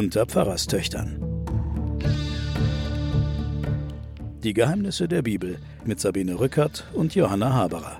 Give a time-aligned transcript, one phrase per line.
[0.00, 1.20] unter Pfarrerstöchtern.
[4.42, 7.98] Die Geheimnisse der Bibel mit Sabine Rückert und Johanna Haberer.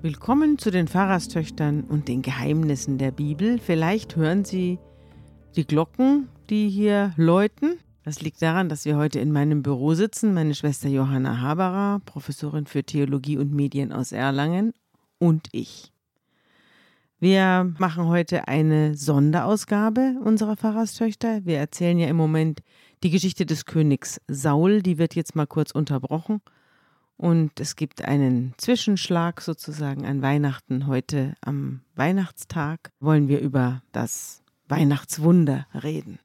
[0.00, 3.58] Willkommen zu den Pfarrerstöchtern und den Geheimnissen der Bibel.
[3.58, 4.78] Vielleicht hören Sie
[5.56, 7.80] die Glocken, die hier läuten.
[8.04, 10.34] Das liegt daran, dass wir heute in meinem Büro sitzen.
[10.34, 14.72] Meine Schwester Johanna Haberer, Professorin für Theologie und Medien aus Erlangen
[15.18, 15.92] und ich.
[17.18, 21.46] Wir machen heute eine Sonderausgabe unserer Pfarrerstöchter.
[21.46, 22.62] Wir erzählen ja im Moment
[23.02, 24.82] die Geschichte des Königs Saul.
[24.82, 26.42] Die wird jetzt mal kurz unterbrochen.
[27.16, 30.86] Und es gibt einen Zwischenschlag sozusagen an Weihnachten.
[30.86, 36.18] Heute am Weihnachtstag wollen wir über das Weihnachtswunder reden.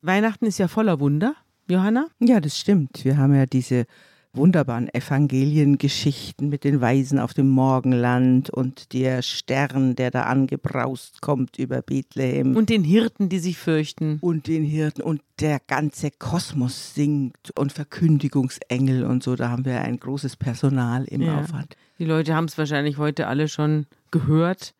[0.00, 1.34] Weihnachten ist ja voller Wunder,
[1.68, 2.06] Johanna.
[2.18, 3.04] Ja, das stimmt.
[3.04, 3.84] Wir haben ja diese
[4.32, 11.58] wunderbaren Evangeliengeschichten mit den Weisen auf dem Morgenland und der Stern, der da angebraust kommt
[11.58, 12.56] über Bethlehem.
[12.56, 14.18] Und den Hirten, die sich fürchten.
[14.20, 19.34] Und den Hirten und der ganze Kosmos singt und Verkündigungsengel und so.
[19.34, 21.40] Da haben wir ein großes Personal im ja.
[21.40, 21.76] Aufwand.
[21.98, 24.74] Die Leute haben es wahrscheinlich heute alle schon gehört,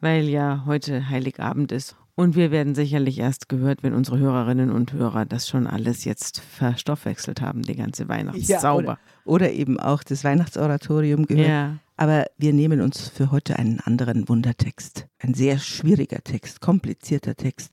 [0.00, 1.96] weil ja heute Heiligabend ist.
[2.16, 6.40] Und wir werden sicherlich erst gehört, wenn unsere Hörerinnen und Hörer das schon alles jetzt
[6.40, 8.82] verstoffwechselt haben, die ganze Weihnachtszauber.
[8.82, 11.48] Ja, oder, oder, eben auch das Weihnachtsoratorium gehört.
[11.48, 11.76] Ja.
[11.96, 15.08] Aber wir nehmen uns für heute einen anderen Wundertext.
[15.18, 17.72] Ein sehr schwieriger Text, komplizierter Text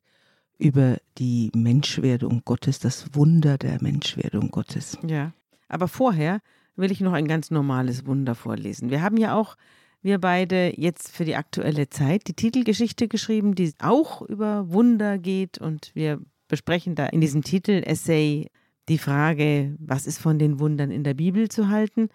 [0.58, 4.98] über die Menschwerdung Gottes, das Wunder der Menschwerdung Gottes.
[5.06, 5.34] Ja.
[5.68, 6.40] Aber vorher
[6.76, 8.90] will ich noch ein ganz normales Wunder vorlesen.
[8.90, 9.56] Wir haben ja auch
[10.02, 15.60] wir beide jetzt für die aktuelle Zeit die Titelgeschichte geschrieben, die auch über Wunder geht
[15.60, 18.48] und wir besprechen da in diesem Titel-Essay
[18.90, 22.10] die Frage, was ist von den Wundern in der Bibel zu halten.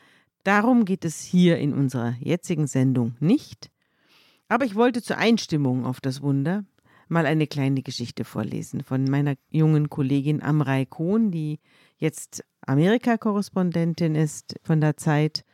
[0.45, 3.71] Darum geht es hier in unserer jetzigen Sendung nicht.
[4.49, 6.65] Aber ich wollte zur Einstimmung auf das Wunder
[7.09, 11.60] mal eine kleine Geschichte vorlesen von meiner jungen Kollegin Amrei Kohn, die
[11.97, 15.46] jetzt Amerika-Korrespondentin ist von der Zeit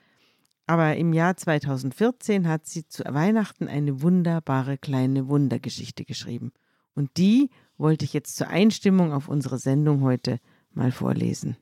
[0.67, 6.53] aber im Jahr 2014 hat sie zu Weihnachten eine wunderbare kleine Wundergeschichte geschrieben.
[6.95, 10.39] Und die wollte ich jetzt zur Einstimmung auf unsere Sendung heute
[10.73, 11.57] mal vorlesen.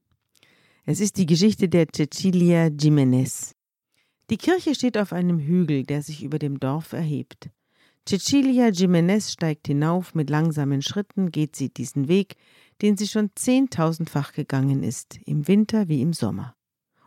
[0.85, 3.55] Es ist die Geschichte der Cecilia Jimenez.
[4.29, 7.51] Die Kirche steht auf einem Hügel, der sich über dem Dorf erhebt.
[8.09, 12.37] Cecilia Jimenez steigt hinauf, mit langsamen Schritten geht sie diesen Weg,
[12.83, 16.55] den sie schon zehntausendfach gegangen ist, im Winter wie im Sommer.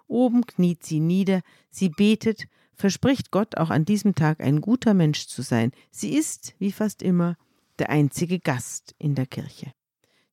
[0.08, 5.28] Oben kniet sie nieder, sie betet, verspricht Gott auch an diesem Tag ein guter Mensch
[5.28, 5.72] zu sein.
[5.92, 7.38] Sie ist, wie fast immer,
[7.80, 9.72] der einzige Gast in der Kirche.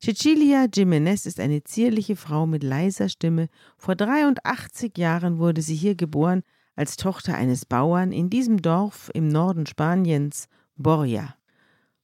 [0.03, 3.51] Cecilia Jimenez ist eine zierliche Frau mit leiser Stimme.
[3.77, 6.43] Vor 83 Jahren wurde sie hier geboren,
[6.75, 11.35] als Tochter eines Bauern in diesem Dorf im Norden Spaniens, Borja,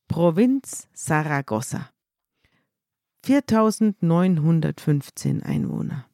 [0.08, 1.88] Provinz Saragossa.
[3.24, 6.04] 4915 Einwohner.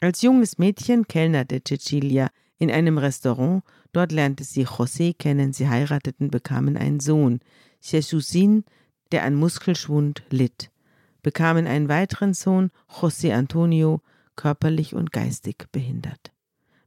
[0.00, 3.62] Als junges Mädchen kellnerte Cecilia in einem Restaurant.
[3.92, 5.52] Dort lernte sie José kennen.
[5.52, 7.40] Sie heirateten, bekamen einen Sohn,
[7.80, 8.64] Jesusin,
[9.12, 10.70] der an Muskelschwund litt,
[11.22, 14.00] bekamen einen weiteren Sohn, José Antonio,
[14.36, 16.32] körperlich und geistig behindert.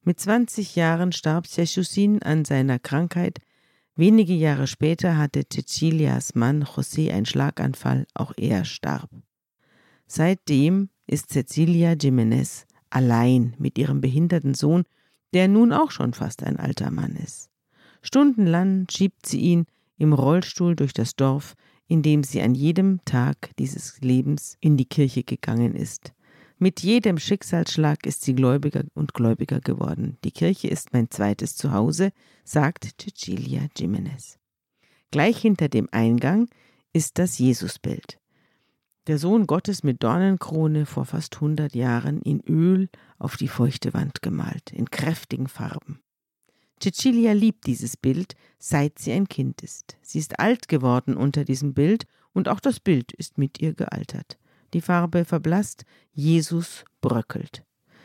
[0.04, 3.40] Mit 20 Jahren starb Jesusin an seiner Krankheit.
[3.96, 9.10] Wenige Jahre später hatte Cecilias Mann José einen Schlaganfall, auch er starb.
[10.08, 14.84] Seitdem ist Cecilia Jimenez allein mit ihrem behinderten Sohn,
[15.34, 17.50] der nun auch schon fast ein alter Mann ist.
[18.02, 19.66] Stundenlang schiebt sie ihn
[19.98, 21.56] im Rollstuhl durch das Dorf,
[21.88, 26.14] in dem sie an jedem Tag dieses Lebens in die Kirche gegangen ist.
[26.58, 30.18] Mit jedem Schicksalsschlag ist sie gläubiger und gläubiger geworden.
[30.24, 32.12] Die Kirche ist mein zweites Zuhause,
[32.44, 34.38] sagt Cecilia Jimenez.
[35.10, 36.48] Gleich hinter dem Eingang
[36.94, 38.21] ist das Jesusbild
[39.08, 44.22] der Sohn Gottes mit Dornenkrone vor fast hundert Jahren in Öl auf die feuchte Wand
[44.22, 46.02] gemalt, in kräftigen Farben.
[46.82, 49.98] Cecilia liebt dieses Bild, seit sie ein Kind ist.
[50.02, 54.38] Sie ist alt geworden unter diesem Bild und auch das Bild ist mit ihr gealtert.
[54.74, 57.64] Die Farbe verblasst, Jesus bröckelt.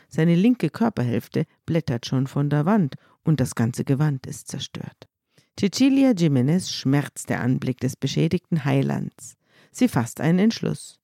[0.09, 5.07] Seine linke Körperhälfte blättert schon von der Wand und das ganze Gewand ist zerstört.
[5.59, 9.36] Cecilia Jimenez schmerzt der Anblick des beschädigten Heilands.
[9.77, 10.99] Sie fasst einen Entschluss.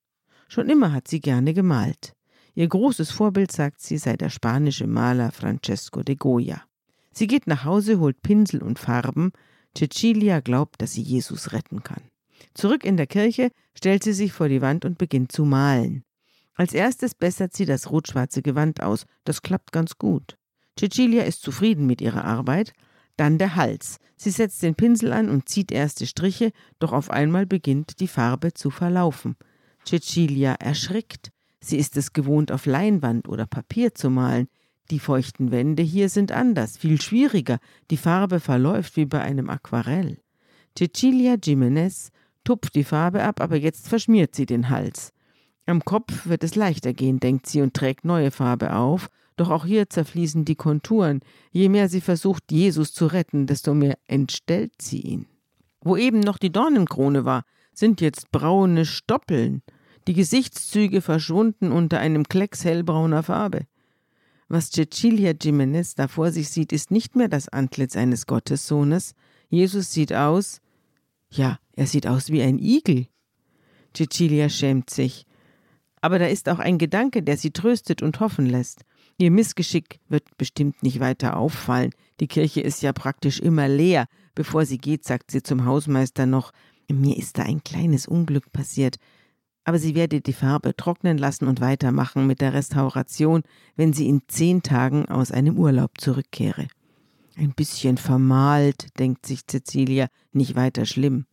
[0.48, 2.16] Schon immer hat sie gerne gemalt.
[2.56, 6.64] Ihr großes Vorbild, sagt sie, sei der spanische Maler Francesco de Goya.
[7.12, 9.32] Sie geht nach Hause, holt Pinsel und Farben.
[9.78, 12.02] Cecilia glaubt, dass sie Jesus retten kann.
[12.56, 16.04] Zurück in der Kirche stellt sie sich vor die Wand und beginnt zu malen.
[16.56, 19.06] Als erstes bessert sie das rot-schwarze Gewand aus.
[19.24, 20.40] Das klappt ganz gut.
[20.80, 22.74] Cecilia ist zufrieden mit ihrer Arbeit.
[23.18, 23.98] Dann der Hals.
[24.16, 28.54] Sie setzt den Pinsel an und zieht erste Striche, doch auf einmal beginnt die Farbe
[28.54, 29.36] zu verlaufen.
[29.86, 31.32] Cecilia erschrickt.
[31.60, 34.48] Sie ist es gewohnt, auf Leinwand oder Papier zu malen.
[34.92, 37.60] Die feuchten Wände hier sind anders, viel schwieriger.
[37.90, 40.20] Die Farbe verläuft wie bei einem Aquarell.
[40.78, 42.12] Cecilia Jimenez
[42.44, 45.14] tupft die Farbe ab, aber jetzt verschmiert sie den Hals.
[45.66, 49.66] Am Kopf wird es leichter gehen, denkt sie und trägt neue Farbe auf, doch auch
[49.66, 51.22] hier zerfließen die Konturen.
[51.52, 55.28] Je mehr sie versucht, Jesus zu retten, desto mehr entstellt sie ihn.
[55.82, 57.44] Wo eben noch die Dornenkrone war,
[57.74, 59.62] sind jetzt braune Stoppeln,
[60.08, 63.66] die Gesichtszüge verschwunden unter einem Klecks hellbrauner Farbe.
[64.50, 69.16] Was Cecilia Jimenez da vor sich sieht, ist nicht mehr das Antlitz eines Gottessohnes.
[69.50, 70.60] Jesus sieht aus,
[71.30, 73.08] ja, er sieht aus wie ein Igel.
[73.96, 75.26] Cecilia schämt sich.
[76.02, 78.82] Aber da ist auch ein Gedanke, der sie tröstet und hoffen lässt.
[79.24, 81.92] Ihr Missgeschick wird bestimmt nicht weiter auffallen.
[82.20, 84.08] Die Kirche ist ja praktisch immer leer.
[84.36, 86.52] Bevor sie geht, sagt sie zum Hausmeister noch,
[86.92, 88.98] mir ist da ein kleines Unglück passiert.
[89.64, 93.44] Aber sie werde die Farbe trocknen lassen und weitermachen mit der Restauration,
[93.78, 96.68] wenn sie in zehn Tagen aus einem Urlaub zurückkehre.
[97.38, 101.28] Ein bisschen vermalt, denkt sich Cecilia, nicht weiter schlimm.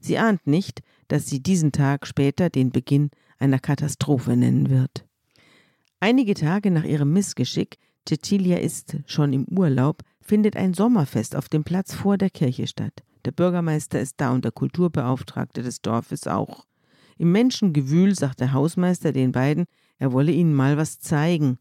[0.00, 5.05] Sie ahnt nicht, dass sie diesen Tag später den Beginn einer Katastrophe nennen wird.
[5.98, 11.64] Einige Tage nach ihrem Missgeschick, Cecilia ist schon im Urlaub, findet ein Sommerfest auf dem
[11.64, 13.02] Platz vor der Kirche statt.
[13.24, 16.66] Der Bürgermeister ist da und der Kulturbeauftragte des Dorfes auch.
[17.16, 19.64] Im Menschengewühl sagt der Hausmeister den beiden,
[19.98, 21.58] er wolle ihnen mal was zeigen.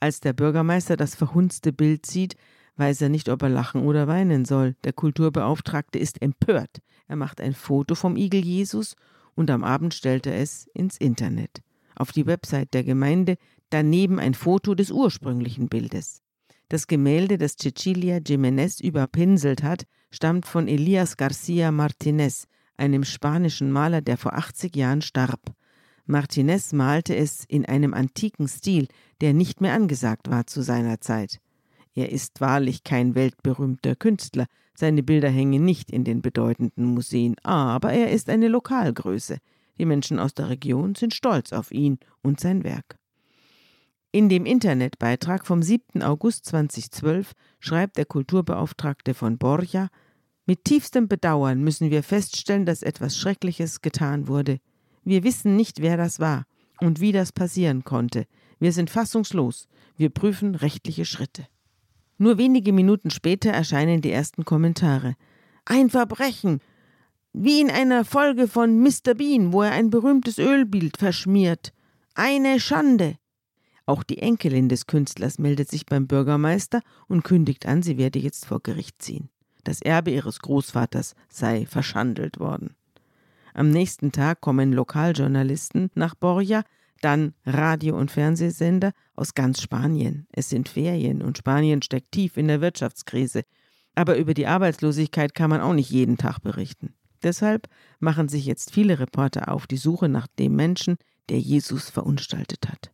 [0.00, 2.34] Als der Bürgermeister das verhunzte Bild sieht,
[2.76, 4.74] weiß er nicht, ob er lachen oder weinen soll.
[4.82, 6.82] Der Kulturbeauftragte ist empört.
[7.06, 8.96] Er macht ein Foto vom Igel Jesus
[9.36, 11.62] und am Abend stellt er es ins Internet.
[11.94, 13.36] Auf die Website der Gemeinde
[13.70, 16.22] daneben ein Foto des ursprünglichen Bildes.
[16.68, 22.46] Das Gemälde, das Cecilia Jiménez überpinselt hat, stammt von Elias Garcia Martinez,
[22.76, 25.40] einem spanischen Maler, der vor 80 Jahren starb.
[26.06, 28.88] Martinez malte es in einem antiken Stil,
[29.20, 31.40] der nicht mehr angesagt war zu seiner Zeit.
[31.94, 37.92] Er ist wahrlich kein weltberühmter Künstler, seine Bilder hängen nicht in den bedeutenden Museen, aber
[37.92, 39.38] er ist eine Lokalgröße.
[39.78, 42.98] Die Menschen aus der Region sind stolz auf ihn und sein Werk.
[44.12, 46.02] In dem Internetbeitrag vom 7.
[46.02, 49.88] August 2012 schreibt der Kulturbeauftragte von Borja,
[50.46, 54.58] mit tiefstem Bedauern müssen wir feststellen, dass etwas Schreckliches getan wurde.
[55.02, 56.44] Wir wissen nicht, wer das war
[56.80, 58.26] und wie das passieren konnte.
[58.60, 59.68] Wir sind fassungslos.
[59.96, 61.46] Wir prüfen rechtliche Schritte.
[62.18, 65.14] Nur wenige Minuten später erscheinen die ersten Kommentare.
[65.64, 66.60] Ein Verbrechen!
[67.36, 69.14] Wie in einer Folge von Mr.
[69.16, 71.72] Bean, wo er ein berühmtes Ölbild verschmiert.
[72.14, 73.16] Eine Schande!
[73.86, 78.46] Auch die Enkelin des Künstlers meldet sich beim Bürgermeister und kündigt an, sie werde jetzt
[78.46, 79.30] vor Gericht ziehen.
[79.64, 82.76] Das Erbe ihres Großvaters sei verschandelt worden.
[83.52, 86.62] Am nächsten Tag kommen Lokaljournalisten nach Borja,
[87.00, 90.28] dann Radio- und Fernsehsender aus ganz Spanien.
[90.30, 93.42] Es sind Ferien und Spanien steckt tief in der Wirtschaftskrise.
[93.96, 96.94] Aber über die Arbeitslosigkeit kann man auch nicht jeden Tag berichten.
[97.24, 97.68] Deshalb
[97.98, 100.96] machen sich jetzt viele Reporter auf die Suche nach dem Menschen,
[101.30, 102.92] der Jesus verunstaltet hat.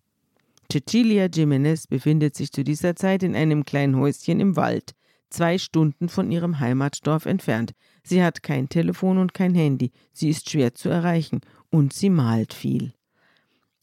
[0.73, 4.95] Cecilia Jimenez befindet sich zu dieser Zeit in einem kleinen Häuschen im Wald,
[5.31, 7.73] zwei Stunden von ihrem Heimatdorf entfernt.
[8.05, 12.55] Sie hat kein Telefon und kein Handy, sie ist schwer zu erreichen und sie malt
[12.55, 12.95] viel.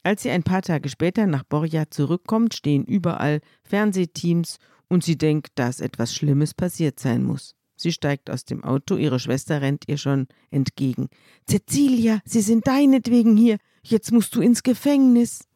[0.04, 5.52] Als sie ein paar Tage später nach Borja zurückkommt, stehen überall Fernsehteams und sie denkt,
[5.56, 7.58] dass etwas Schlimmes passiert sein muss.
[7.78, 11.10] Sie steigt aus dem Auto, ihre Schwester rennt ihr schon entgegen.
[11.48, 13.58] Cecilia, sie sind deinetwegen hier.
[13.84, 15.48] Jetzt musst du ins Gefängnis.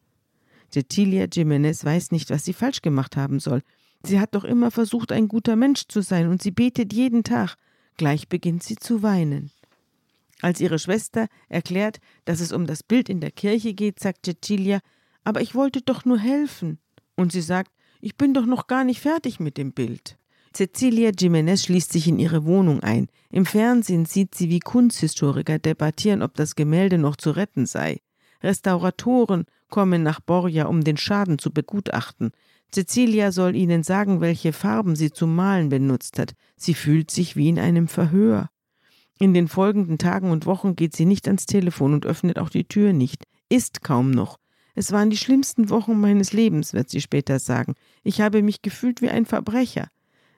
[0.70, 3.62] Cecilia Jimenez weiß nicht, was sie falsch gemacht haben soll.
[4.04, 7.56] Sie hat doch immer versucht, ein guter Mensch zu sein, und sie betet jeden Tag.
[7.96, 9.50] Gleich beginnt sie zu weinen.
[10.40, 14.80] Als ihre Schwester erklärt, dass es um das Bild in der Kirche geht, sagt Cecilia,
[15.24, 16.78] aber ich wollte doch nur helfen.
[17.16, 20.16] Und sie sagt, ich bin doch noch gar nicht fertig mit dem Bild.
[20.52, 23.08] Cecilia Jimenez schließt sich in ihre Wohnung ein.
[23.30, 28.00] Im Fernsehen sieht sie, wie Kunsthistoriker debattieren, ob das Gemälde noch zu retten sei.
[28.42, 32.32] Restauratoren kommen nach Borja, um den Schaden zu begutachten.
[32.72, 36.34] Cecilia soll ihnen sagen, welche Farben sie zum Malen benutzt hat.
[36.56, 38.48] Sie fühlt sich wie in einem Verhör.
[39.18, 42.64] In den folgenden Tagen und Wochen geht sie nicht ans Telefon und öffnet auch die
[42.64, 44.38] Tür nicht, isst kaum noch.
[44.74, 47.74] Es waren die schlimmsten Wochen meines Lebens, wird sie später sagen.
[48.02, 49.88] Ich habe mich gefühlt wie ein Verbrecher.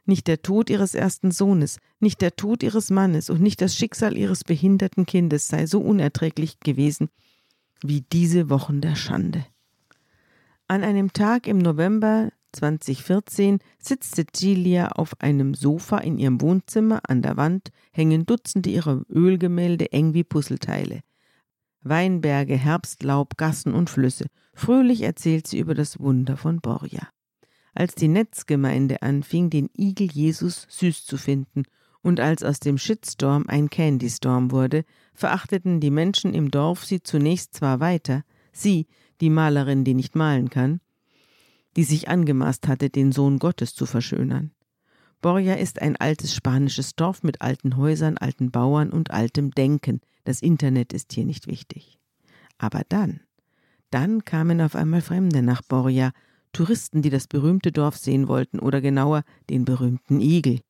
[0.06, 4.16] Nicht der Tod ihres ersten Sohnes, nicht der Tod ihres Mannes und nicht das Schicksal
[4.16, 7.08] ihres behinderten Kindes sei so unerträglich gewesen
[7.82, 9.44] wie diese Wochen der Schande.
[10.68, 17.00] An einem Tag im November 2014 sitzt Cecilia auf einem Sofa in ihrem Wohnzimmer.
[17.06, 21.00] An der Wand hängen Dutzende ihrer Ölgemälde eng wie Puzzleteile.
[21.82, 24.26] Weinberge, Herbstlaub, Gassen und Flüsse.
[24.54, 27.08] Fröhlich erzählt sie über das Wunder von Borja.
[27.74, 31.64] Als die Netzgemeinde anfing, den Igel Jesus süß zu finden
[32.02, 37.54] und als aus dem Shitstorm ein Candystorm wurde, verachteten die Menschen im Dorf sie zunächst
[37.54, 38.86] zwar weiter, sie,
[39.20, 40.80] die Malerin, die nicht malen kann,
[41.76, 44.52] die sich angemaßt hatte, den Sohn Gottes zu verschönern.
[45.20, 50.00] Borja ist ein altes spanisches Dorf mit alten Häusern, alten Bauern und altem Denken.
[50.24, 51.98] Das Internet ist hier nicht wichtig.
[52.58, 53.20] Aber dann,
[53.90, 56.12] dann kamen auf einmal Fremde nach Borja,
[56.54, 60.61] Touristen, die das berühmte Dorf sehen wollten oder genauer den berühmten Igel.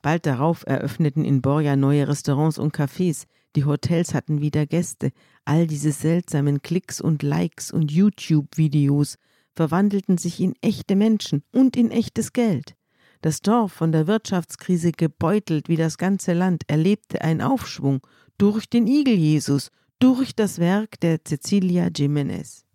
[0.00, 3.24] Bald darauf eröffneten in Borja neue Restaurants und Cafés,
[3.56, 5.10] die Hotels hatten wieder Gäste,
[5.44, 9.16] all diese seltsamen Klicks und Likes und YouTube-Videos
[9.54, 12.74] verwandelten sich in echte Menschen und in echtes Geld.
[13.20, 18.00] Das Dorf, von der Wirtschaftskrise gebeutelt wie das ganze Land, erlebte einen Aufschwung
[18.38, 22.67] durch den Igel Jesus, durch das Werk der Cecilia Jimenez.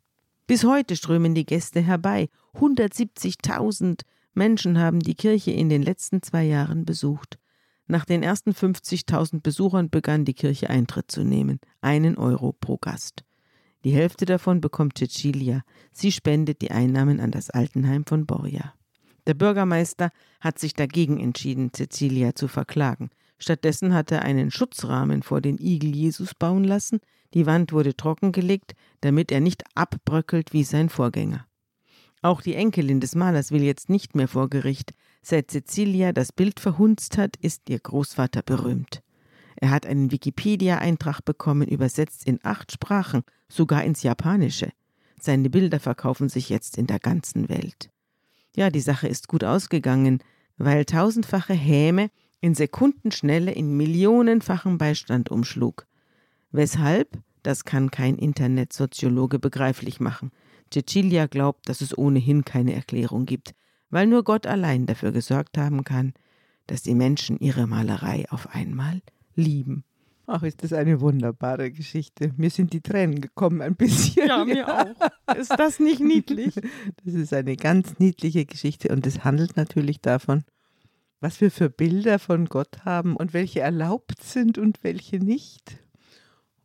[0.53, 2.29] Bis heute strömen die Gäste herbei.
[2.59, 4.01] 170.000
[4.35, 7.39] Menschen haben die Kirche in den letzten zwei Jahren besucht.
[7.87, 11.59] Nach den ersten 50.000 Besuchern begann die Kirche Eintritt zu nehmen.
[11.81, 13.23] Einen Euro pro Gast.
[13.83, 15.63] Die Hälfte davon bekommt Cecilia.
[15.91, 18.75] Sie spendet die Einnahmen an das Altenheim von Borja.
[19.25, 23.09] Der Bürgermeister hat sich dagegen entschieden, Cecilia zu verklagen.
[23.43, 27.01] Stattdessen hat er einen Schutzrahmen vor den Igel Jesus bauen lassen.
[27.33, 31.45] Die Wand wurde trockengelegt, damit er nicht abbröckelt wie sein Vorgänger.
[32.21, 34.93] Auch die Enkelin des Malers will jetzt nicht mehr vor Gericht.
[35.21, 39.03] Seit Cecilia das Bild verhunzt hat, ist ihr Großvater berühmt.
[39.57, 44.71] Er hat einen Wikipedia-Eintrag bekommen, übersetzt in acht Sprachen, sogar ins Japanische.
[45.19, 47.89] Seine Bilder verkaufen sich jetzt in der ganzen Welt.
[48.55, 50.23] Ja, die Sache ist gut ausgegangen,
[50.57, 52.09] weil tausendfache Häme
[52.43, 55.87] in Sekundenschnelle in millionenfachen Beistand umschlug.
[56.51, 57.17] Weshalb?
[57.41, 60.29] Das kann kein Internetsoziologe begreiflich machen.
[60.69, 63.55] Cecilia glaubt, dass es ohnehin keine Erklärung gibt,
[63.89, 66.13] weil nur Gott allein dafür gesorgt haben kann,
[66.67, 69.01] dass die Menschen ihre Malerei auf einmal
[69.35, 69.85] lieben.
[70.27, 72.33] Ach, ist das eine wunderbare Geschichte.
[72.35, 74.27] Mir sind die Tränen gekommen ein bisschen.
[74.27, 75.35] Ja, mir auch.
[75.37, 76.55] Ist das nicht niedlich?
[77.05, 80.43] Das ist eine ganz niedliche Geschichte und es handelt natürlich davon,
[81.23, 85.77] was wir für Bilder von Gott haben und welche erlaubt sind und welche nicht.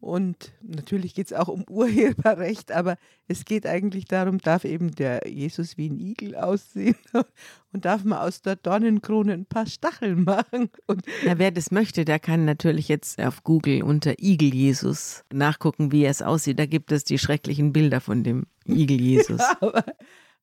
[0.00, 2.96] Und natürlich geht es auch um Urheberrecht, aber
[3.28, 6.96] es geht eigentlich darum, darf eben der Jesus wie ein Igel aussehen
[7.72, 10.70] und darf man aus der Dornenkrone ein paar Stacheln machen.
[10.88, 15.92] Und ja, wer das möchte, der kann natürlich jetzt auf Google unter Igel Jesus nachgucken,
[15.92, 16.58] wie es aussieht.
[16.58, 19.38] Da gibt es die schrecklichen Bilder von dem Igel Jesus.
[19.38, 19.84] Ja, aber,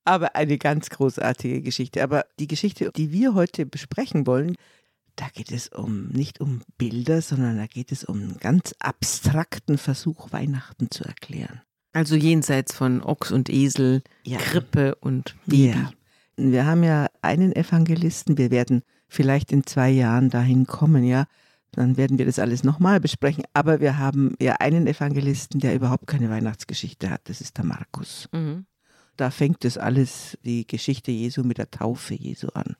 [0.05, 2.03] aber eine ganz großartige Geschichte.
[2.03, 4.55] Aber die Geschichte, die wir heute besprechen wollen,
[5.15, 9.77] da geht es um nicht um Bilder, sondern da geht es um einen ganz abstrakten
[9.77, 11.61] Versuch, Weihnachten zu erklären.
[11.93, 14.37] Also jenseits von Ochs und Esel, ja.
[14.37, 15.69] Krippe und Baby.
[15.69, 15.91] Ja.
[16.35, 21.25] Wir haben ja einen Evangelisten, wir werden vielleicht in zwei Jahren dahin kommen, ja.
[21.71, 23.43] Dann werden wir das alles nochmal besprechen.
[23.53, 27.21] Aber wir haben ja einen Evangelisten, der überhaupt keine Weihnachtsgeschichte hat.
[27.25, 28.29] Das ist der Markus.
[28.31, 28.65] Mhm.
[29.17, 32.75] Da fängt das alles, die Geschichte Jesu mit der Taufe Jesu an.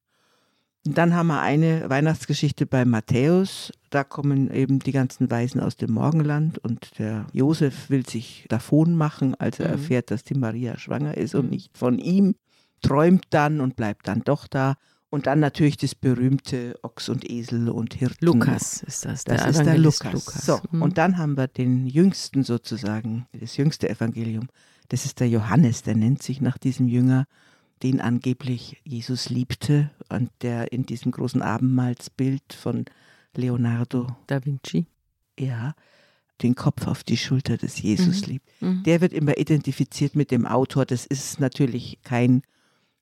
[0.87, 3.71] Dann haben wir eine Weihnachtsgeschichte bei Matthäus.
[3.89, 8.93] Da kommen eben die ganzen Weisen aus dem Morgenland und der Josef will sich davon
[8.95, 9.73] machen, als er mhm.
[9.73, 11.51] erfährt, dass die Maria schwanger ist und mhm.
[11.51, 12.35] nicht von ihm,
[12.83, 14.75] träumt dann und bleibt dann doch da.
[15.09, 18.25] Und dann natürlich das berühmte Ochs und Esel und Hirten.
[18.25, 19.23] Lukas ist das.
[19.23, 20.13] Das ist der Lukas.
[20.13, 20.45] Lukas.
[20.45, 20.81] So, mhm.
[20.83, 24.49] und dann haben wir den jüngsten sozusagen, das jüngste Evangelium.
[24.89, 27.25] Das ist der Johannes, der nennt sich nach diesem Jünger
[27.83, 32.85] den angeblich Jesus liebte und der in diesem großen Abendmahlsbild von
[33.35, 34.85] Leonardo da Vinci,
[35.37, 35.73] ja,
[36.41, 38.31] den Kopf auf die Schulter des Jesus mhm.
[38.31, 38.61] liebt.
[38.61, 38.83] Mhm.
[38.83, 40.85] Der wird immer identifiziert mit dem Autor.
[40.85, 42.41] Das ist natürlich kein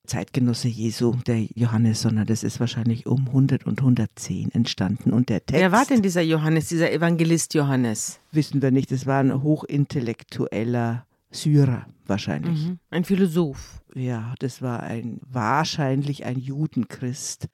[0.05, 5.13] Zeitgenosse Jesu, der Johannes, sondern das ist wahrscheinlich um 100 und 110 entstanden.
[5.13, 5.61] Und der Text.
[5.61, 8.19] Wer war denn dieser Johannes, dieser Evangelist Johannes?
[8.31, 8.91] Wissen wir nicht.
[8.91, 12.67] Das war ein hochintellektueller Syrer wahrscheinlich.
[12.67, 12.79] Mhm.
[12.89, 13.81] Ein Philosoph.
[13.95, 17.47] Ja, das war ein wahrscheinlich ein Judenchrist.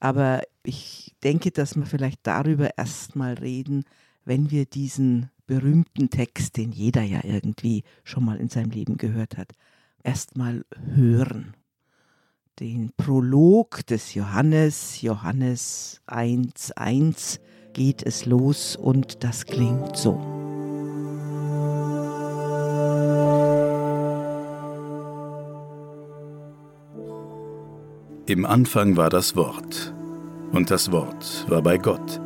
[0.00, 3.84] Aber ich denke, dass wir vielleicht darüber erstmal reden,
[4.24, 9.36] wenn wir diesen berühmten Text, den jeder ja irgendwie schon mal in seinem Leben gehört
[9.36, 9.52] hat,
[10.02, 10.64] erstmal
[10.94, 11.54] hören.
[12.60, 17.40] Den Prolog des Johannes, Johannes 1.1
[17.72, 20.20] geht es los und das klingt so.
[28.26, 29.92] Im Anfang war das Wort,
[30.50, 32.22] und das Wort war bei Gott,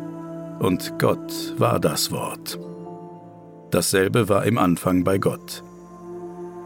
[0.60, 2.56] und Gott war das Wort.
[3.72, 5.64] Dasselbe war im Anfang bei Gott.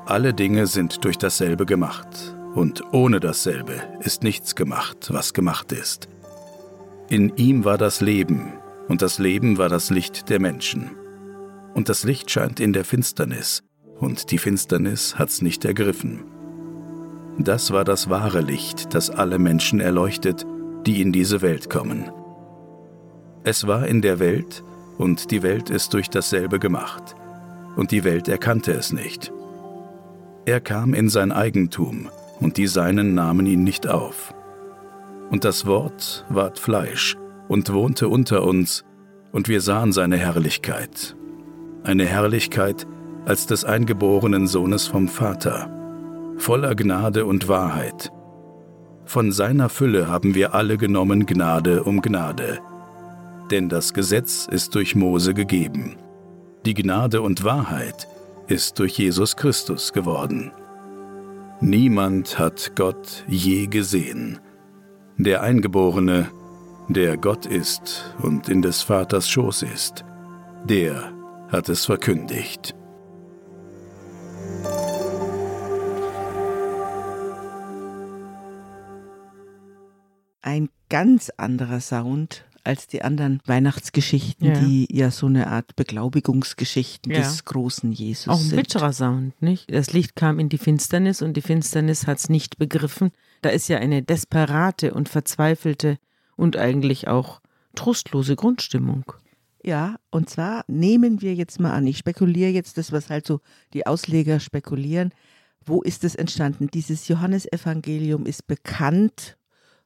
[0.04, 6.08] Alle Dinge sind durch dasselbe gemacht, und ohne dasselbe ist nichts gemacht, was gemacht ist.
[7.08, 8.52] In ihm war das Leben,
[8.88, 10.90] und das Leben war das Licht der Menschen.
[11.72, 13.62] Und das Licht scheint in der Finsternis,
[13.98, 16.31] und die Finsternis hat's nicht ergriffen.
[17.38, 20.46] Das war das wahre Licht, das alle Menschen erleuchtet,
[20.86, 22.10] die in diese Welt kommen.
[23.44, 24.62] Es war in der Welt,
[24.98, 27.16] und die Welt ist durch dasselbe gemacht,
[27.76, 29.32] und die Welt erkannte es nicht.
[30.44, 32.08] Er kam in sein Eigentum,
[32.40, 34.34] und die Seinen nahmen ihn nicht auf.
[35.30, 37.16] Und das Wort ward Fleisch
[37.48, 38.84] und wohnte unter uns,
[39.32, 41.16] und wir sahen seine Herrlichkeit.
[41.84, 42.86] Eine Herrlichkeit
[43.24, 45.70] als des eingeborenen Sohnes vom Vater,
[46.38, 48.10] voller Gnade und Wahrheit.
[49.04, 52.60] Von seiner Fülle haben wir alle genommen Gnade um Gnade.
[53.50, 55.96] Denn das Gesetz ist durch Mose gegeben.
[56.64, 58.08] Die Gnade und Wahrheit
[58.46, 60.52] ist durch Jesus Christus geworden.
[61.60, 64.38] Niemand hat Gott je gesehen.
[65.16, 66.28] Der Eingeborene,
[66.88, 70.04] der Gott ist und in des Vaters Schoß ist,
[70.64, 71.12] der
[71.48, 72.74] hat es verkündigt.
[80.42, 84.60] Ein ganz anderer Sound als die anderen Weihnachtsgeschichten, ja.
[84.60, 87.18] die ja so eine Art Beglaubigungsgeschichten ja.
[87.18, 88.56] des großen Jesus Auch ein sind.
[88.56, 89.72] bitterer Sound, nicht?
[89.72, 93.10] Das Licht kam in die Finsternis und die Finsternis hat es nicht begriffen.
[93.40, 95.98] Da ist ja eine desperate und verzweifelte
[96.36, 97.40] und eigentlich auch
[97.74, 99.04] trostlose Grundstimmung.
[99.64, 103.40] Ja, und zwar nehmen wir jetzt mal an, ich spekuliere jetzt das, was halt so
[103.74, 105.12] die Ausleger spekulieren.
[105.64, 106.68] Wo ist es entstanden?
[106.72, 109.36] Dieses Johannesevangelium ist bekannt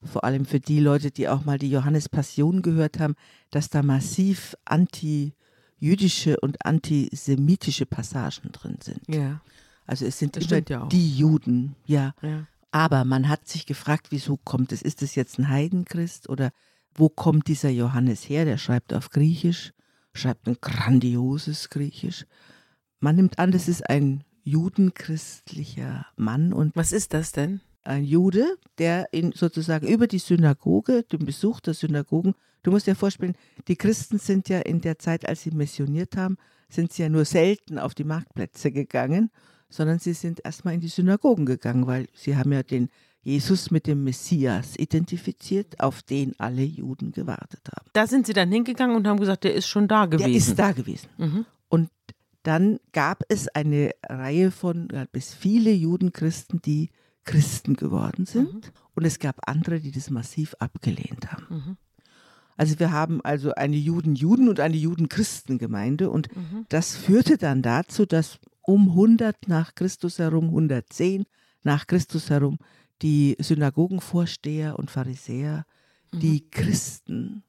[0.07, 3.15] vor allem für die Leute, die auch mal die Johannes Passion gehört haben,
[3.51, 9.03] dass da massiv anti-jüdische und antisemitische Passagen drin sind.
[9.09, 9.41] Ja.
[9.87, 12.15] Also es sind immer ja die Juden, ja.
[12.23, 12.47] ja.
[12.71, 14.83] Aber man hat sich gefragt, wieso kommt es?
[14.83, 16.51] Ist es jetzt ein Heidenchrist oder
[16.95, 18.45] wo kommt dieser Johannes her?
[18.45, 19.73] Der schreibt auf Griechisch,
[20.13, 22.27] schreibt ein grandioses Griechisch.
[23.01, 26.53] Man nimmt an, das ist ein judenchristlicher Mann.
[26.53, 27.61] Und Was ist das denn?
[27.87, 32.95] Ein Jude, der in sozusagen über die Synagoge, den Besuch der Synagogen, du musst dir
[32.95, 33.37] vorstellen,
[33.69, 36.37] die Christen sind ja in der Zeit, als sie missioniert haben,
[36.69, 39.31] sind sie ja nur selten auf die Marktplätze gegangen,
[39.69, 42.89] sondern sie sind erstmal in die Synagogen gegangen, weil sie haben ja den
[43.23, 47.91] Jesus mit dem Messias identifiziert, auf den alle Juden gewartet haben.
[47.93, 50.29] Da sind sie dann hingegangen und haben gesagt, der ist schon da gewesen.
[50.29, 51.09] Der ist da gewesen.
[51.19, 51.45] Mhm.
[51.69, 51.91] Und
[52.45, 56.91] dann gab es eine Reihe von, bis viele Judenchristen, die
[57.27, 58.55] Christen geworden sind.
[58.55, 58.71] Mhm.
[58.95, 61.47] Und es gab andere, die das massiv abgelehnt haben.
[61.51, 61.77] Mhm.
[62.57, 66.65] Also wir haben also eine Juden-Juden und eine Juden-Christen-Gemeinde und mhm.
[66.71, 71.27] das führte dann dazu, dass um 100 nach Christus herum, 110
[71.63, 72.59] nach Christus herum,
[73.03, 75.67] die Synagogenvorsteher und Pharisäer
[76.13, 76.21] mhm.
[76.21, 77.43] die Christen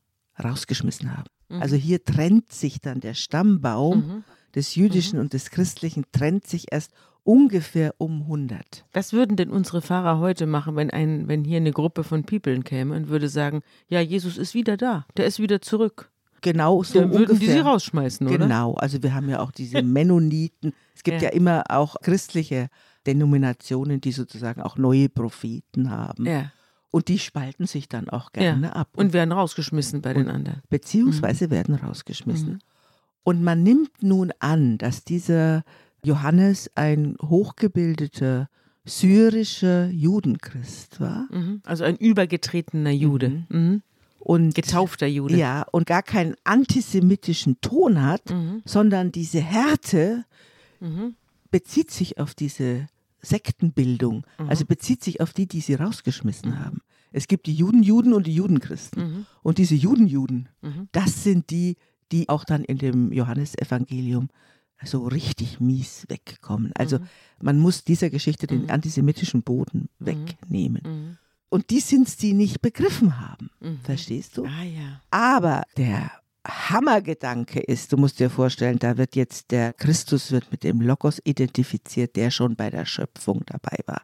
[0.43, 1.29] rausgeschmissen haben.
[1.47, 1.61] Mhm.
[1.61, 4.23] Also hier trennt sich dann der Stammbaum mhm.
[4.55, 6.91] des Jüdischen und des Christlichen, trennt sich erst
[7.27, 8.85] ungefähr um 100.
[8.93, 12.63] Was würden denn unsere Pfarrer heute machen, wenn, ein, wenn hier eine Gruppe von Peoplen
[12.63, 16.09] käme und würde sagen, ja, Jesus ist wieder da, der ist wieder zurück.
[16.41, 17.47] Genau so Dann würden ungefähr.
[17.47, 18.37] die sie rausschmeißen, oder?
[18.37, 20.73] Genau, also wir haben ja auch diese Mennoniten.
[20.95, 22.69] Es gibt ja, ja immer auch christliche
[23.05, 26.25] Denominationen, die sozusagen auch neue Propheten haben.
[26.25, 26.51] Ja.
[26.91, 28.73] Und die spalten sich dann auch gerne ja.
[28.73, 28.89] ab.
[28.95, 30.61] Und, und, werden rausgeschmissen bei den anderen.
[30.69, 31.51] Beziehungsweise mhm.
[31.51, 32.53] werden rausgeschmissen.
[32.53, 32.59] Mhm.
[33.23, 35.65] Und man nimmt nun an, dass dieser
[36.03, 38.49] Johannes ein hochgebildeter
[38.85, 41.27] syrischer Judenchrist war.
[41.31, 41.61] Mhm.
[41.65, 43.29] Also ein übergetretener Jude.
[43.29, 43.45] Mhm.
[43.49, 43.81] Mhm.
[44.19, 45.37] Und, Getaufter Jude.
[45.37, 48.61] Ja, und gar keinen antisemitischen Ton hat, mhm.
[48.65, 50.25] sondern diese Härte
[50.79, 51.15] mhm.
[51.49, 52.87] bezieht sich auf diese
[53.21, 54.49] Sektenbildung, mhm.
[54.49, 56.81] also bezieht sich auf die, die sie rausgeschmissen haben.
[57.13, 59.25] Es gibt die Juden-Juden und die Judenchristen.
[59.41, 60.49] Und diese Juden-Juden,
[60.91, 61.77] das sind die,
[62.11, 64.29] die auch dann in dem Johannesevangelium
[64.83, 66.71] so richtig mies wegkommen.
[66.75, 67.07] Also mhm.
[67.41, 68.69] man muss dieser Geschichte den mhm.
[68.69, 70.05] antisemitischen Boden mhm.
[70.05, 70.81] wegnehmen.
[70.85, 71.17] Mhm.
[71.49, 73.49] Und die sind es, die nicht begriffen haben.
[73.59, 73.79] Mhm.
[73.83, 74.45] Verstehst du?
[74.45, 75.01] Ah, ja.
[75.11, 76.11] Aber der
[76.45, 81.19] Hammergedanke ist, du musst dir vorstellen, da wird jetzt der Christus wird mit dem Logos
[81.23, 84.01] identifiziert, der schon bei der Schöpfung dabei war.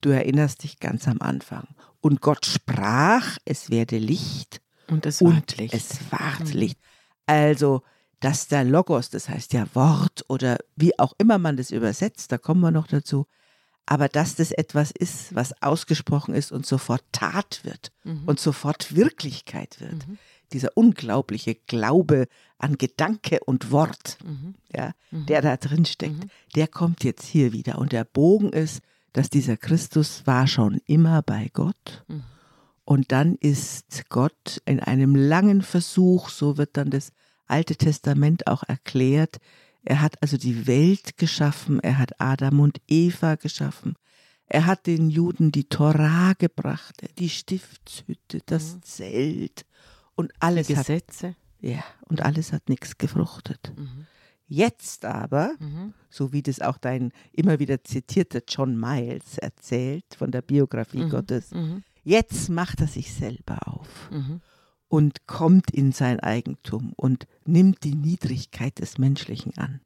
[0.00, 1.66] Du erinnerst dich ganz am Anfang.
[2.00, 4.60] Und Gott sprach, es werde Licht.
[4.88, 5.74] Und es ward Licht.
[5.74, 6.52] Es ward.
[6.52, 6.78] Licht.
[7.26, 7.82] Also
[8.24, 12.38] dass der Logos, das heißt ja Wort oder wie auch immer man das übersetzt, da
[12.38, 13.26] kommen wir noch dazu,
[13.84, 18.22] aber dass das etwas ist, was ausgesprochen ist und sofort Tat wird mhm.
[18.24, 20.08] und sofort Wirklichkeit wird.
[20.08, 20.16] Mhm.
[20.54, 24.54] Dieser unglaubliche Glaube an Gedanke und Wort, mhm.
[24.74, 25.26] ja, mhm.
[25.26, 26.30] der da drin steckt, mhm.
[26.54, 27.76] der kommt jetzt hier wieder.
[27.76, 28.80] Und der Bogen ist,
[29.12, 32.04] dass dieser Christus war schon immer bei Gott.
[32.08, 32.22] Mhm.
[32.86, 37.12] Und dann ist Gott in einem langen Versuch, so wird dann das
[37.46, 39.38] Alte Testament auch erklärt,
[39.84, 43.96] er hat also die Welt geschaffen, er hat Adam und Eva geschaffen.
[44.46, 48.82] Er hat den Juden die Torah gebracht, die Stiftshütte, das mhm.
[48.82, 49.66] Zelt
[50.14, 51.28] und alles die Gesetze.
[51.28, 53.72] Hat, ja, und alles hat nichts gefruchtet.
[53.76, 54.06] Mhm.
[54.46, 55.94] Jetzt aber, mhm.
[56.10, 61.10] so wie das auch dein immer wieder zitierter John Miles erzählt von der Biografie mhm.
[61.10, 61.82] Gottes, mhm.
[62.02, 64.40] jetzt macht er sich selber auf mhm
[64.88, 69.80] und kommt in sein Eigentum und nimmt die Niedrigkeit des Menschlichen an.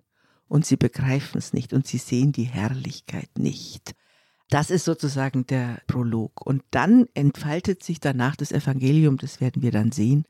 [0.49, 3.95] Und sie begreifen es nicht und sie sehen die Herrlichkeit nicht.
[4.51, 6.45] Das ist sozusagen der Prolog.
[6.47, 10.25] Und dann entfaltet sich danach das Evangelium, das werden wir dann sehen.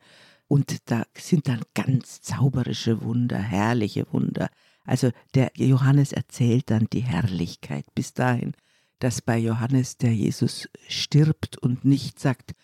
[0.48, 4.48] Und da sind dann ganz zauberische Wunder, herrliche Wunder.
[4.84, 8.54] Also der Johannes erzählt dann die Herrlichkeit bis dahin,
[8.98, 12.54] dass bei Johannes der Jesus stirbt und nicht sagt,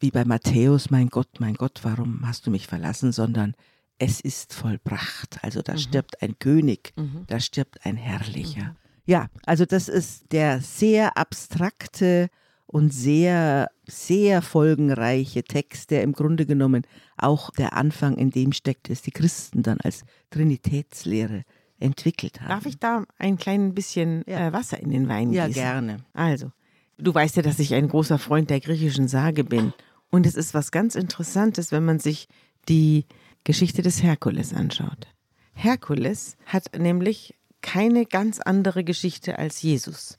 [0.00, 3.54] wie bei Matthäus, mein Gott, mein Gott, warum hast du mich verlassen, sondern
[3.98, 5.38] es ist vollbracht.
[5.42, 5.78] Also da mhm.
[5.78, 7.24] stirbt ein König, mhm.
[7.26, 8.64] da stirbt ein Herrlicher.
[8.64, 8.76] Mhm.
[9.06, 12.28] Ja, also das ist der sehr abstrakte
[12.66, 16.82] und sehr, sehr folgenreiche Text, der im Grunde genommen
[17.16, 21.44] auch der Anfang in dem steckt, dass die Christen dann als Trinitätslehre
[21.80, 22.50] entwickelt haben.
[22.50, 24.48] Darf ich da ein klein bisschen ja.
[24.48, 25.52] äh, Wasser in den Wein gießen?
[25.52, 25.98] Ja, gerne.
[26.12, 26.52] Also,
[26.98, 29.72] du weißt ja, dass ich ein großer Freund der griechischen Sage bin.
[30.10, 32.28] Und es ist was ganz Interessantes, wenn man sich
[32.68, 33.06] die
[33.44, 35.06] Geschichte des Herkules anschaut.
[35.54, 40.18] Herkules hat nämlich keine ganz andere Geschichte als Jesus.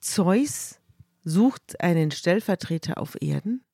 [0.00, 0.78] Zeus
[1.24, 3.64] sucht einen Stellvertreter auf Erden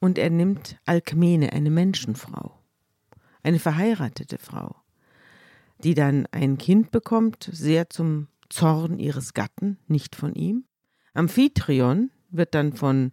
[0.00, 2.58] und er nimmt Alkmene, eine Menschenfrau,
[3.42, 4.74] eine verheiratete Frau,
[5.84, 10.64] die dann ein Kind bekommt, sehr zum Zorn ihres Gatten, nicht von ihm.
[11.14, 13.12] Amphitryon wird dann von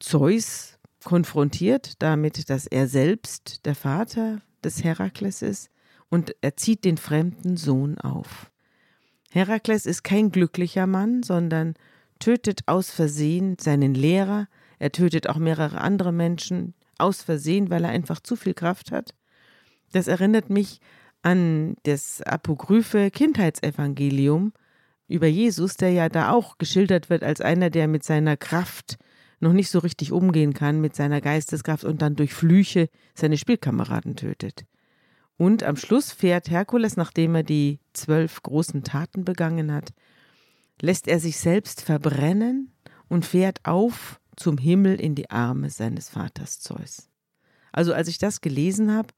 [0.00, 5.70] Zeus konfrontiert damit, dass er selbst der Vater des Herakles ist
[6.08, 8.50] und er zieht den fremden Sohn auf.
[9.30, 11.74] Herakles ist kein glücklicher Mann, sondern
[12.18, 14.46] tötet aus Versehen seinen Lehrer,
[14.78, 19.14] er tötet auch mehrere andere Menschen aus Versehen, weil er einfach zu viel Kraft hat.
[19.92, 20.80] Das erinnert mich
[21.22, 24.52] an das apokryphe Kindheitsevangelium
[25.08, 28.98] über Jesus, der ja da auch geschildert wird als einer, der mit seiner Kraft
[29.42, 34.16] noch nicht so richtig umgehen kann mit seiner Geisteskraft und dann durch Flüche seine Spielkameraden
[34.16, 34.64] tötet.
[35.36, 39.92] Und am Schluss fährt Herkules, nachdem er die zwölf großen Taten begangen hat,
[40.80, 42.72] lässt er sich selbst verbrennen
[43.08, 47.08] und fährt auf zum Himmel in die Arme seines Vaters Zeus.
[47.72, 49.08] Also als ich das gelesen habe,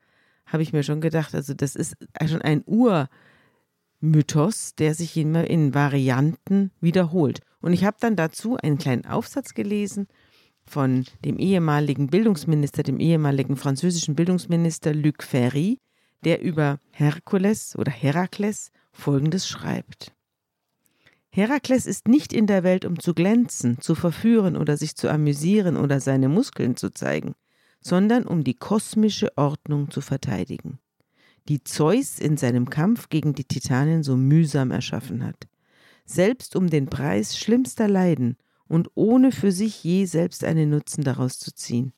[0.47, 2.65] habe ich mir schon gedacht, also das ist schon ein
[4.01, 7.41] Urmythos, der sich immer in Varianten wiederholt.
[7.65, 10.07] Und ich habe dann dazu einen kleinen Aufsatz gelesen
[10.67, 15.79] von dem ehemaligen Bildungsminister, dem ehemaligen französischen Bildungsminister Luc Ferry,
[16.25, 20.13] der über Herkules oder Herakles Folgendes schreibt.
[21.31, 25.79] Herakles ist nicht in der Welt, um zu glänzen, zu verführen oder sich zu amüsieren
[25.79, 27.35] oder seine Muskeln zu zeigen,
[27.81, 30.81] sondern um die kosmische Ordnung zu verteidigen,
[31.49, 35.49] die Zeus in seinem Kampf gegen die Titanen so mühsam erschaffen hat
[36.05, 38.37] selbst um den Preis schlimmster Leiden
[38.69, 41.93] und ohne für sich je selbst einen Nutzen daraus zu ziehen.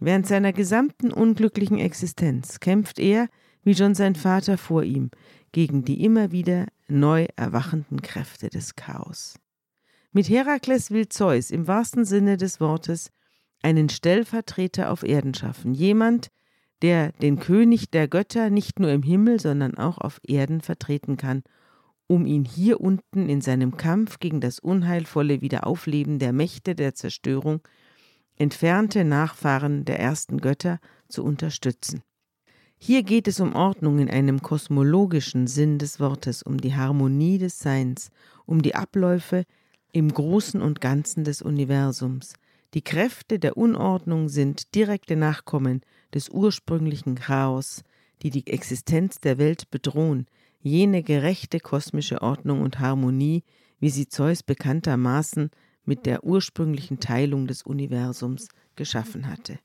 [0.00, 3.28] Während seiner gesamten unglücklichen Existenz kämpft er,
[3.62, 5.10] wie schon sein Vater vor ihm,
[5.52, 9.38] gegen die immer wieder neu erwachenden Kräfte des Chaos.
[10.12, 13.10] Mit Herakles will Zeus im wahrsten Sinne des Wortes
[13.62, 16.28] einen Stellvertreter auf Erden schaffen, jemand,
[16.82, 21.42] der den König der Götter nicht nur im Himmel, sondern auch auf Erden vertreten kann
[22.06, 27.60] um ihn hier unten in seinem Kampf gegen das unheilvolle Wiederaufleben der Mächte der Zerstörung,
[28.36, 32.02] entfernte Nachfahren der ersten Götter, zu unterstützen.
[32.76, 37.58] Hier geht es um Ordnung in einem kosmologischen Sinn des Wortes, um die Harmonie des
[37.58, 38.10] Seins,
[38.44, 39.44] um die Abläufe
[39.92, 42.34] im Großen und Ganzen des Universums.
[42.74, 47.84] Die Kräfte der Unordnung sind direkte Nachkommen des ursprünglichen Chaos,
[48.22, 50.26] die die Existenz der Welt bedrohen,
[50.64, 53.44] jene gerechte kosmische Ordnung und Harmonie,
[53.78, 55.50] wie sie Zeus bekanntermaßen
[55.84, 59.58] mit der ursprünglichen Teilung des Universums geschaffen hatte.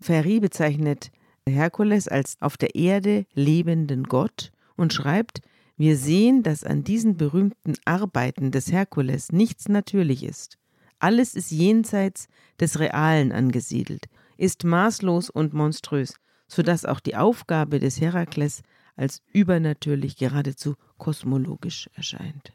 [0.00, 1.10] Ferri bezeichnet
[1.48, 5.40] Herkules als auf der Erde lebenden Gott und schreibt,
[5.78, 10.58] Wir sehen, dass an diesen berühmten Arbeiten des Herkules nichts natürlich ist.
[10.98, 12.28] Alles ist jenseits
[12.60, 16.14] des Realen angesiedelt, ist maßlos und monströs,
[16.48, 18.62] so dass auch die Aufgabe des Herakles
[18.96, 22.52] als übernatürlich geradezu kosmologisch erscheint.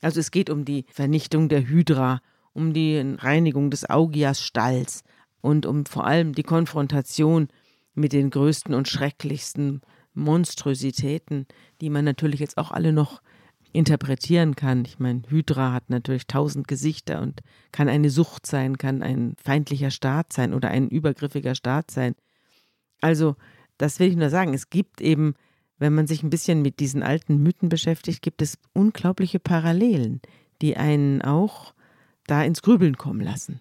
[0.00, 2.20] Also es geht um die Vernichtung der Hydra,
[2.52, 5.02] um die Reinigung des Augias-Stalls
[5.40, 7.48] und um vor allem die Konfrontation
[7.94, 9.80] mit den größten und schrecklichsten
[10.14, 11.46] Monstrositäten,
[11.80, 13.20] die man natürlich jetzt auch alle noch
[13.72, 14.84] interpretieren kann.
[14.84, 17.40] Ich meine, Hydra hat natürlich tausend Gesichter und
[17.72, 22.14] kann eine Sucht sein, kann ein feindlicher Staat sein oder ein übergriffiger Staat sein.
[23.00, 23.36] Also,
[23.76, 24.54] das will ich nur sagen.
[24.54, 25.34] Es gibt eben,
[25.78, 30.20] wenn man sich ein bisschen mit diesen alten Mythen beschäftigt, gibt es unglaubliche Parallelen,
[30.62, 31.74] die einen auch
[32.26, 33.60] da ins Grübeln kommen lassen.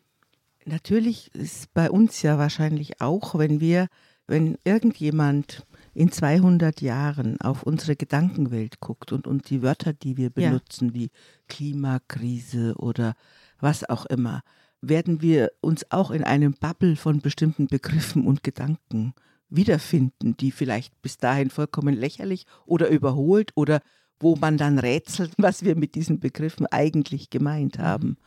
[0.66, 3.88] Natürlich ist bei uns ja wahrscheinlich auch, wenn wir,
[4.28, 10.30] wenn irgendjemand in 200 Jahren auf unsere Gedankenwelt guckt und, und die Wörter, die wir
[10.30, 10.94] benutzen, ja.
[10.94, 11.10] wie
[11.50, 13.16] Klimakrise oder
[13.60, 14.42] was auch immer,
[14.82, 19.14] werden wir uns auch in einem Bubble von bestimmten Begriffen und Gedanken
[19.56, 23.82] wiederfinden, die vielleicht bis dahin vollkommen lächerlich oder überholt oder
[24.20, 28.18] wo man dann rätselt, was wir mit diesen Begriffen eigentlich gemeint haben.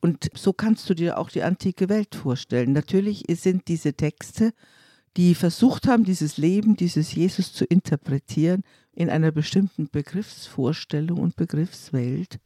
[0.00, 2.72] Und so kannst du dir auch die antike Welt vorstellen.
[2.72, 4.52] Natürlich sind diese Texte
[5.16, 12.38] die versucht haben, dieses Leben, dieses Jesus zu interpretieren, in einer bestimmten Begriffsvorstellung und Begriffswelt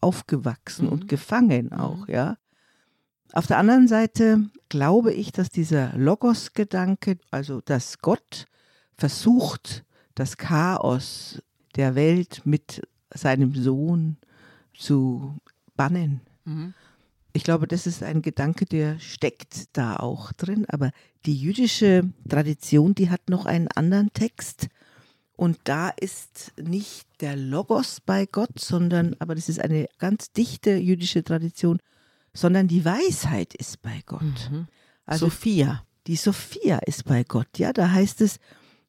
[0.00, 0.92] aufgewachsen mhm.
[0.92, 1.80] und gefangen mhm.
[1.80, 2.36] auch, ja.
[3.32, 8.46] Auf der anderen Seite glaube ich, dass dieser Logos-Gedanke, also dass Gott
[8.96, 11.42] versucht, das Chaos
[11.74, 14.18] der Welt mit seinem Sohn
[14.74, 15.34] zu
[15.76, 16.20] bannen.
[16.44, 16.74] Mhm.
[17.32, 20.66] Ich glaube, das ist ein Gedanke, der steckt da auch drin.
[20.68, 20.90] Aber
[21.24, 24.68] die jüdische Tradition, die hat noch einen anderen Text.
[25.34, 30.76] Und da ist nicht der Logos bei Gott, sondern, aber das ist eine ganz dichte
[30.76, 31.78] jüdische Tradition,
[32.34, 34.50] sondern die Weisheit ist bei Gott.
[34.50, 34.66] Mhm.
[35.06, 35.84] Also Sophia.
[36.06, 37.58] Die Sophia ist bei Gott.
[37.58, 38.38] Ja, da heißt es,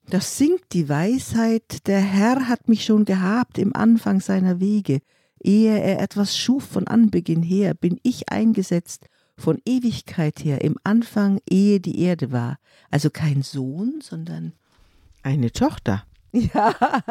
[0.10, 5.02] das singt die Weisheit, der Herr hat mich schon gehabt im Anfang seiner Wege.
[5.42, 11.40] Ehe er etwas schuf von Anbeginn her, bin ich eingesetzt, von Ewigkeit her, im Anfang,
[11.50, 12.58] ehe die Erde war.
[12.92, 14.54] Also kein Sohn, sondern
[15.22, 16.06] eine Tochter.
[16.54, 17.04] Ja,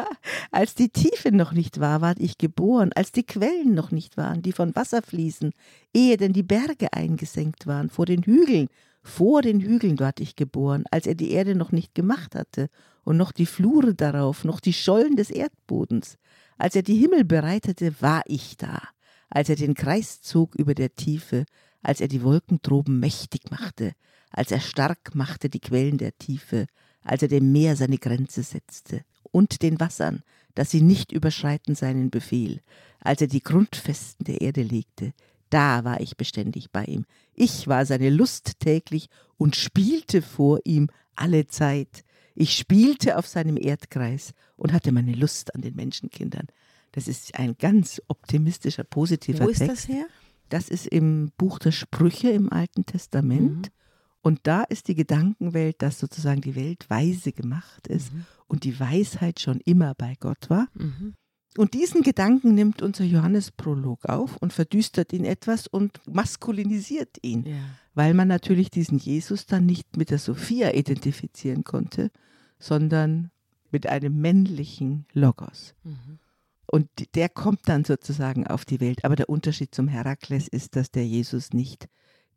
[0.51, 4.41] als die Tiefe noch nicht war, ward ich geboren, als die Quellen noch nicht waren,
[4.41, 5.53] die von Wasser fließen,
[5.93, 8.67] ehe denn die Berge eingesenkt waren, vor den Hügeln,
[9.01, 12.67] vor den Hügeln ward ich geboren, als er die Erde noch nicht gemacht hatte,
[13.05, 16.17] und noch die Flure darauf, noch die Schollen des Erdbodens.
[16.57, 18.81] Als er die Himmel bereitete, war ich da.
[19.29, 21.45] Als er den Kreis zog über der Tiefe,
[21.81, 23.93] als er die Wolken droben mächtig machte,
[24.31, 26.65] als er stark machte die Quellen der Tiefe,
[27.03, 30.23] als er dem Meer seine Grenze setzte und den Wassern,
[30.55, 32.61] dass sie nicht überschreiten seinen Befehl,
[32.99, 35.13] als er die Grundfesten der Erde legte,
[35.49, 37.05] da war ich beständig bei ihm.
[37.35, 39.07] Ich war seine Lust täglich
[39.37, 42.03] und spielte vor ihm alle Zeit.
[42.33, 46.47] Ich spielte auf seinem Erdkreis und hatte meine Lust an den Menschenkindern.
[46.91, 49.61] Das ist ein ganz optimistischer, positiver Wo Text.
[49.61, 50.05] Wo ist das her?
[50.49, 53.67] Das ist im Buch der Sprüche im Alten Testament.
[53.67, 53.82] Mhm.
[54.23, 58.25] Und da ist die Gedankenwelt, dass sozusagen die Welt weise gemacht ist mhm.
[58.47, 60.69] und die Weisheit schon immer bei Gott war.
[60.75, 61.13] Mhm.
[61.57, 67.55] Und diesen Gedanken nimmt unser Johannesprolog auf und verdüstert ihn etwas und maskulinisiert ihn, ja.
[67.93, 72.09] weil man natürlich diesen Jesus dann nicht mit der Sophia identifizieren konnte,
[72.57, 73.29] sondern
[73.71, 75.75] mit einem männlichen Logos.
[75.83, 76.19] Mhm.
[76.65, 79.03] Und der kommt dann sozusagen auf die Welt.
[79.03, 81.89] Aber der Unterschied zum Herakles ist, dass der Jesus nicht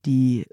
[0.05, 0.46] die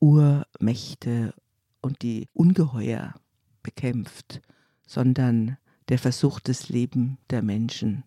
[0.00, 1.34] Urmächte
[1.80, 3.14] und die Ungeheuer
[3.62, 4.40] bekämpft,
[4.86, 5.56] sondern
[5.88, 8.04] der versucht, das Leben der Menschen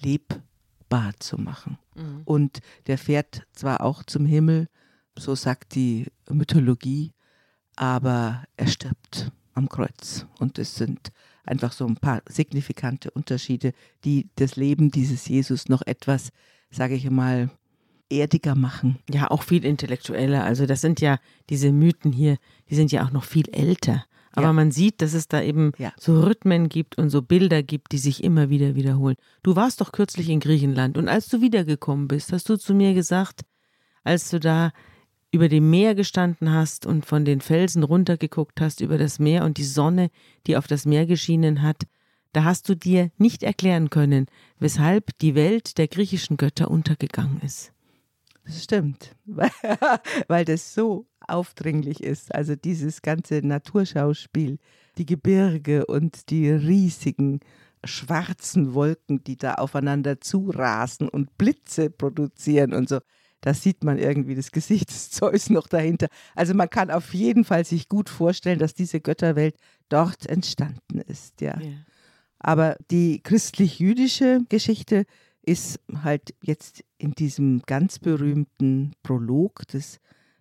[0.00, 1.78] lebbar zu machen.
[1.94, 2.22] Mhm.
[2.24, 4.68] Und der fährt zwar auch zum Himmel,
[5.16, 7.12] so sagt die Mythologie,
[7.76, 10.26] aber er stirbt am Kreuz.
[10.38, 11.12] Und es sind
[11.44, 13.72] einfach so ein paar signifikante Unterschiede,
[14.04, 16.30] die das Leben dieses Jesus noch etwas,
[16.70, 17.50] sage ich mal,
[18.18, 18.98] erdiger machen.
[19.10, 20.44] Ja, auch viel intellektueller.
[20.44, 21.18] Also das sind ja
[21.50, 22.36] diese Mythen hier,
[22.70, 24.04] die sind ja auch noch viel älter.
[24.32, 24.52] Aber ja.
[24.52, 25.92] man sieht, dass es da eben ja.
[25.96, 29.16] so Rhythmen gibt und so Bilder gibt, die sich immer wieder wiederholen.
[29.42, 32.94] Du warst doch kürzlich in Griechenland und als du wiedergekommen bist, hast du zu mir
[32.94, 33.42] gesagt,
[34.02, 34.72] als du da
[35.30, 39.58] über dem Meer gestanden hast und von den Felsen runtergeguckt hast über das Meer und
[39.58, 40.10] die Sonne,
[40.46, 41.82] die auf das Meer geschienen hat,
[42.32, 44.26] da hast du dir nicht erklären können,
[44.58, 47.73] weshalb die Welt der griechischen Götter untergegangen ist.
[48.44, 49.16] Das stimmt,
[50.28, 52.34] weil das so aufdringlich ist.
[52.34, 54.58] Also dieses ganze Naturschauspiel,
[54.98, 57.40] die Gebirge und die riesigen
[57.84, 63.00] schwarzen Wolken, die da aufeinander zurasen und Blitze produzieren und so.
[63.40, 66.06] Da sieht man irgendwie das Gesicht des Zeus noch dahinter.
[66.34, 69.56] Also man kann auf jeden Fall sich gut vorstellen, dass diese Götterwelt
[69.90, 71.60] dort entstanden ist, ja.
[71.60, 71.72] ja.
[72.38, 75.04] Aber die christlich-jüdische Geschichte
[75.46, 80.00] ist halt jetzt in diesem ganz berühmten Prolog des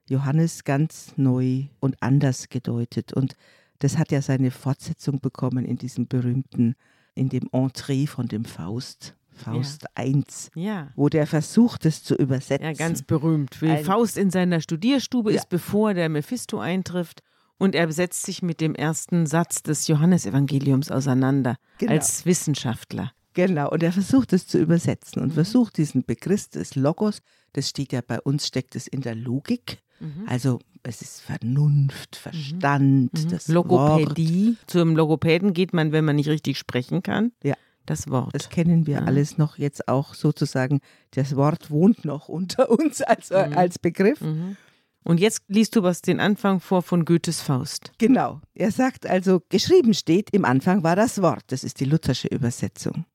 [0.10, 3.14] Johannes ganz neu und anders gedeutet.
[3.14, 3.36] Und
[3.80, 6.76] das hat ja seine Fortsetzung bekommen in diesem berühmten,
[7.16, 9.16] in dem Entree von dem Faust.
[9.36, 10.04] Faust ja.
[10.04, 10.24] I,
[10.56, 10.92] ja.
[10.96, 12.66] wo der versucht, es zu übersetzen.
[12.66, 13.62] Ja, ganz berühmt.
[13.62, 15.38] Wie Ein Faust in seiner Studierstube ja.
[15.38, 17.24] ist, bevor der Mephisto eintrifft.
[17.58, 21.94] Und er setzt sich mit dem ersten Satz des Johannesevangeliums auseinander genau.
[21.94, 23.12] als Wissenschaftler.
[23.34, 27.22] Genau, und er versucht es zu übersetzen und versucht diesen Begriff des Logos,
[27.54, 29.80] das steht ja bei uns, steckt es in der Logik.
[30.00, 30.26] Mhm.
[30.28, 33.30] Also es ist Vernunft, Verstand, mhm.
[33.30, 34.58] das Logopädie.
[34.60, 34.70] Wort.
[34.72, 37.32] Zum Logopäden geht man, wenn man nicht richtig sprechen kann.
[37.44, 37.56] Ja.
[37.86, 38.34] Das Wort.
[38.34, 39.04] Das kennen wir ja.
[39.04, 40.80] alles noch jetzt auch sozusagen.
[41.12, 43.58] Das Wort wohnt noch unter uns als, mhm.
[43.58, 44.22] als Begriff.
[44.22, 44.56] Mhm.
[45.04, 47.92] Und jetzt liest du was den Anfang vor von Goethes Faust.
[47.98, 48.40] Genau.
[48.56, 51.44] Er sagt also, geschrieben steht, im Anfang war das Wort.
[51.48, 53.06] Das ist die luthersche Übersetzung.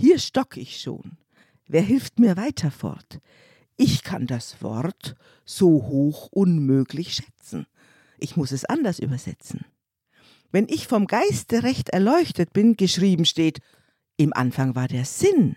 [0.00, 1.18] Hier stock ich schon.
[1.66, 3.20] Wer hilft mir weiter fort?
[3.76, 7.66] Ich kann das Wort so hoch unmöglich schätzen.
[8.18, 9.66] Ich muss es anders übersetzen.
[10.50, 13.58] Wenn ich vom Geiste recht erleuchtet bin, geschrieben steht,
[14.16, 15.56] im Anfang war der Sinn.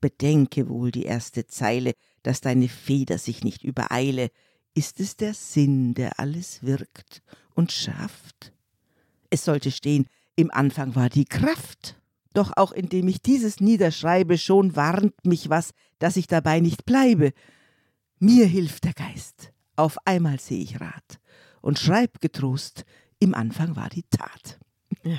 [0.00, 1.92] Bedenke wohl die erste Zeile,
[2.24, 4.30] dass deine Feder sich nicht übereile.
[4.74, 7.22] Ist es der Sinn, der alles wirkt
[7.54, 8.52] und schafft?
[9.30, 11.96] Es sollte stehen, im Anfang war die Kraft.
[12.36, 17.32] Doch auch indem ich dieses niederschreibe, schon warnt mich was, dass ich dabei nicht bleibe.
[18.18, 19.54] Mir hilft der Geist.
[19.74, 21.18] Auf einmal seh ich Rat
[21.62, 22.84] und schreib getrost,
[23.20, 24.58] im Anfang war die Tat.
[25.02, 25.18] Ja.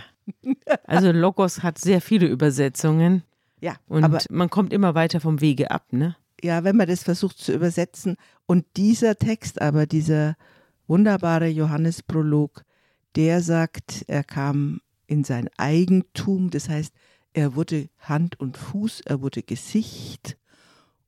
[0.83, 3.23] Also Logos hat sehr viele Übersetzungen.
[3.61, 3.77] Ja.
[3.87, 6.15] Und aber, man kommt immer weiter vom Wege ab, ne?
[6.43, 8.17] Ja, wenn man das versucht zu übersetzen.
[8.45, 10.35] Und dieser Text aber, dieser
[10.85, 12.63] wunderbare Johannesprolog,
[13.15, 16.49] der sagt, er kam in sein Eigentum.
[16.49, 16.93] Das heißt,
[17.33, 20.37] er wurde Hand und Fuß, er wurde Gesicht.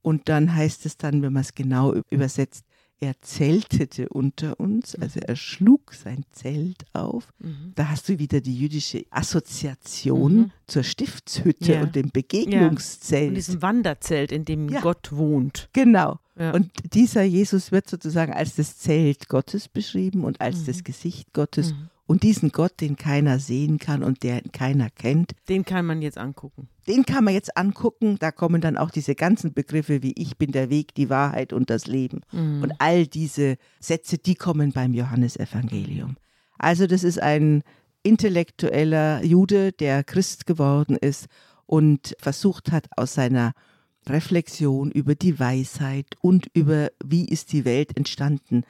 [0.02, 2.66] Und dann heißt es dann, wenn man es genau übersetzt,
[3.02, 7.32] er zeltete unter uns, also er schlug sein Zelt auf.
[7.40, 7.72] Mhm.
[7.76, 10.52] Da hast du wieder die jüdische Assoziation mhm.
[10.68, 11.82] zur Stiftshütte ja.
[11.82, 13.22] und dem Begegnungszelt.
[13.22, 13.28] Ja.
[13.30, 14.82] Und diesem Wanderzelt, in dem ja.
[14.82, 15.70] Gott wohnt.
[15.74, 16.20] Genau.
[16.36, 20.66] Und dieser Jesus wird sozusagen als das Zelt Gottes beschrieben und als mhm.
[20.68, 21.74] das Gesicht Gottes.
[22.10, 25.34] Und diesen Gott, den keiner sehen kann und der keiner kennt.
[25.48, 26.68] Den kann man jetzt angucken.
[26.88, 28.18] Den kann man jetzt angucken.
[28.20, 31.70] Da kommen dann auch diese ganzen Begriffe wie ich bin der Weg, die Wahrheit und
[31.70, 32.22] das Leben.
[32.32, 32.64] Mhm.
[32.64, 36.18] Und all diese Sätze, die kommen beim Johannesevangelium.
[36.58, 37.62] Also das ist ein
[38.02, 41.28] intellektueller Jude, der Christ geworden ist
[41.68, 43.54] und versucht hat, aus seiner
[44.08, 48.64] Reflexion über die Weisheit und über wie ist die Welt entstanden,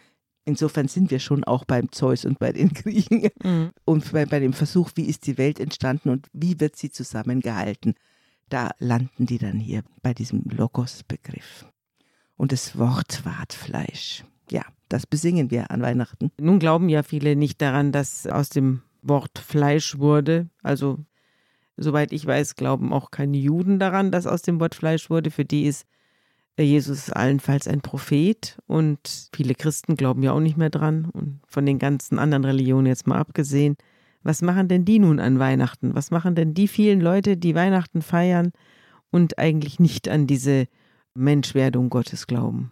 [0.50, 3.70] Insofern sind wir schon auch beim Zeus und bei den Griechen mhm.
[3.86, 7.94] und bei, bei dem Versuch, wie ist die Welt entstanden und wie wird sie zusammengehalten.
[8.50, 11.68] Da landen die dann hier bei diesem Logos-Begriff.
[12.36, 14.26] Und das Wort ward Fleisch.
[14.50, 16.32] Ja, das besingen wir an Weihnachten.
[16.40, 20.50] Nun glauben ja viele nicht daran, dass aus dem Wort Fleisch wurde.
[20.64, 20.98] Also,
[21.78, 25.30] soweit ich weiß, glauben auch keine Juden daran, dass aus dem Wort Fleisch wurde.
[25.30, 25.86] Für die ist
[26.64, 31.40] Jesus ist allenfalls ein Prophet und viele Christen glauben ja auch nicht mehr dran und
[31.48, 33.78] von den ganzen anderen Religionen jetzt mal abgesehen.
[34.24, 35.96] Was machen denn die nun an Weihnachten?
[35.96, 38.52] Was machen denn die vielen Leute, die Weihnachten feiern
[39.12, 40.68] und eigentlich nicht an diese
[41.14, 42.72] Menschwerdung Gottes glauben?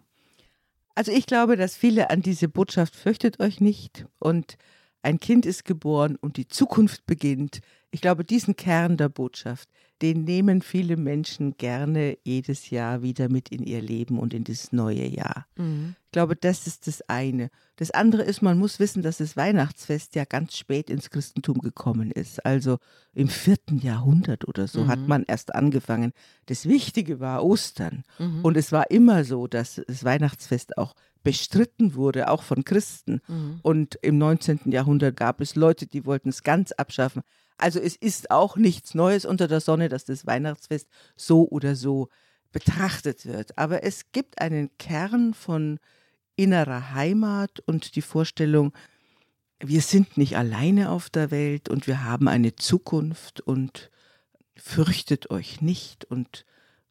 [0.96, 4.58] Also ich glaube, dass viele an diese Botschaft fürchtet euch nicht und
[5.02, 7.62] ein Kind ist geboren und die Zukunft beginnt.
[7.92, 9.70] Ich glaube, diesen Kern der Botschaft,
[10.02, 14.72] den nehmen viele Menschen gerne jedes Jahr wieder mit in ihr Leben und in das
[14.72, 15.48] neue Jahr.
[15.56, 15.96] Mhm.
[16.06, 17.50] Ich glaube, das ist das eine.
[17.78, 22.12] Das andere ist, man muss wissen, dass das Weihnachtsfest ja ganz spät ins Christentum gekommen
[22.12, 22.46] ist.
[22.46, 22.78] Also
[23.14, 24.88] im vierten Jahrhundert oder so mhm.
[24.90, 26.12] hat man erst angefangen.
[26.46, 28.04] Das Wichtige war Ostern.
[28.20, 28.44] Mhm.
[28.44, 30.94] Und es war immer so, dass das Weihnachtsfest auch
[31.28, 33.20] bestritten wurde, auch von Christen.
[33.28, 33.60] Mhm.
[33.62, 34.72] Und im 19.
[34.72, 37.22] Jahrhundert gab es Leute, die wollten es ganz abschaffen.
[37.58, 42.08] Also es ist auch nichts Neues unter der Sonne, dass das Weihnachtsfest so oder so
[42.54, 43.58] betrachtet wird.
[43.58, 45.80] Aber es gibt einen Kern von
[46.38, 48.72] innerer Heimat und die Vorstellung,
[49.60, 53.92] wir sind nicht alleine auf der Welt und wir haben eine Zukunft und
[54.56, 56.46] fürchtet euch nicht und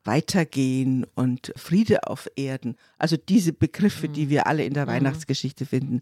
[0.07, 2.77] weitergehen und Friede auf Erden.
[2.99, 4.31] Also diese Begriffe, die mhm.
[4.31, 4.91] wir alle in der mhm.
[4.91, 6.01] Weihnachtsgeschichte finden,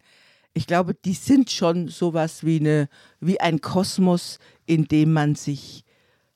[0.57, 2.89] ich glaube, die sind schon sowas wie, eine,
[3.19, 5.85] wie ein Kosmos, in dem man sich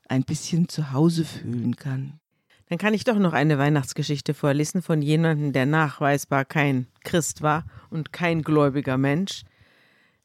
[0.08, 2.18] ein bisschen zu Hause fühlen kann.
[2.68, 7.64] Dann kann ich doch noch eine Weihnachtsgeschichte vorlesen von jemandem, der nachweisbar kein Christ war
[7.90, 9.44] und kein gläubiger Mensch,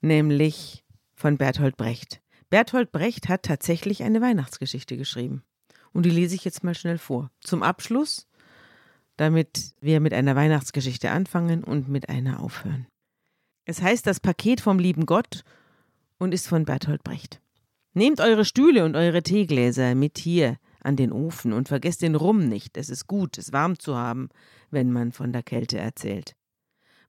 [0.02, 0.84] nämlich
[1.16, 2.22] von Bertolt Brecht.
[2.50, 5.44] Bertolt Brecht hat tatsächlich eine Weihnachtsgeschichte geschrieben.
[5.94, 7.30] Und die lese ich jetzt mal schnell vor.
[7.40, 8.28] Zum Abschluss,
[9.18, 12.88] damit wir mit einer Weihnachtsgeschichte anfangen und mit einer aufhören.
[13.66, 15.44] Es heißt das Paket vom lieben Gott
[16.18, 17.42] und ist von Bertolt Brecht.
[17.94, 22.50] Nehmt eure Stühle und eure Teegläser mit hier an den Ofen und vergesst den Rum
[22.50, 22.76] nicht.
[22.76, 24.30] Es ist gut, es warm zu haben,
[24.72, 26.36] wenn man von der Kälte erzählt.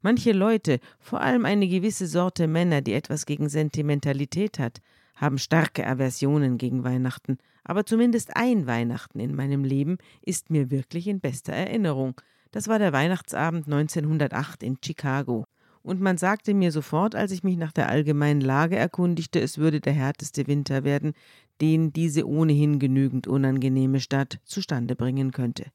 [0.02, 4.80] Manche Leute, vor allem eine gewisse Sorte Männer, die etwas gegen Sentimentalität hat,
[5.14, 11.08] haben starke Aversionen gegen Weihnachten, aber zumindest ein Weihnachten in meinem Leben ist mir wirklich
[11.08, 12.20] in bester Erinnerung.
[12.50, 15.44] Das war der Weihnachtsabend 1908 in Chicago.
[15.82, 19.80] Und man sagte mir sofort, als ich mich nach der allgemeinen Lage erkundigte, es würde
[19.80, 21.12] der härteste Winter werden,
[21.60, 25.66] den diese ohnehin genügend unangenehme Stadt zustande bringen könnte.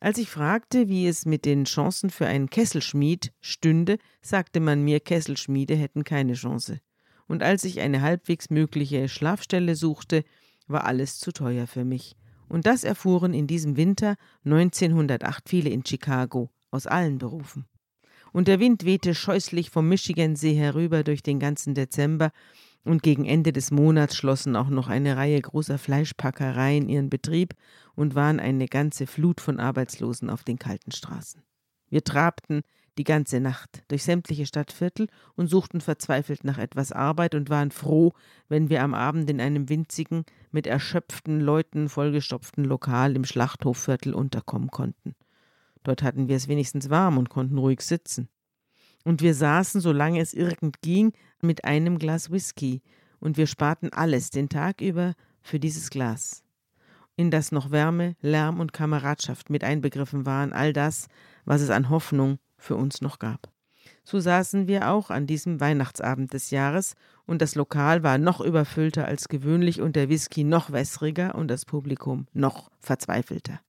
[0.00, 4.98] Als ich fragte, wie es mit den Chancen für einen Kesselschmied stünde, sagte man mir,
[4.98, 6.80] Kesselschmiede hätten keine Chance.
[7.32, 10.22] Und als ich eine halbwegs mögliche Schlafstelle suchte,
[10.66, 12.14] war alles zu teuer für mich.
[12.46, 17.64] Und das erfuhren in diesem Winter 1908 viele in Chicago, aus allen Berufen.
[18.34, 22.32] Und der Wind wehte scheußlich vom Michigansee herüber durch den ganzen Dezember,
[22.84, 27.54] und gegen Ende des Monats schlossen auch noch eine Reihe großer Fleischpackereien ihren Betrieb
[27.94, 31.42] und waren eine ganze Flut von Arbeitslosen auf den kalten Straßen.
[31.88, 32.60] Wir trabten
[32.98, 38.12] die ganze Nacht durch sämtliche Stadtviertel und suchten verzweifelt nach etwas Arbeit und waren froh,
[38.48, 44.70] wenn wir am Abend in einem winzigen, mit erschöpften Leuten vollgestopften Lokal im Schlachthofviertel unterkommen
[44.70, 45.14] konnten.
[45.84, 48.28] Dort hatten wir es wenigstens warm und konnten ruhig sitzen.
[49.04, 52.82] Und wir saßen, solange es irgend ging, mit einem Glas Whisky,
[53.18, 56.42] und wir sparten alles den Tag über für dieses Glas,
[57.16, 61.06] in das noch Wärme, Lärm und Kameradschaft mit einbegriffen waren, all das,
[61.44, 63.50] was es an Hoffnung für uns noch gab.
[64.04, 66.94] So saßen wir auch an diesem Weihnachtsabend des Jahres,
[67.24, 71.64] und das Lokal war noch überfüllter als gewöhnlich und der Whisky noch wässriger und das
[71.64, 73.60] Publikum noch verzweifelter.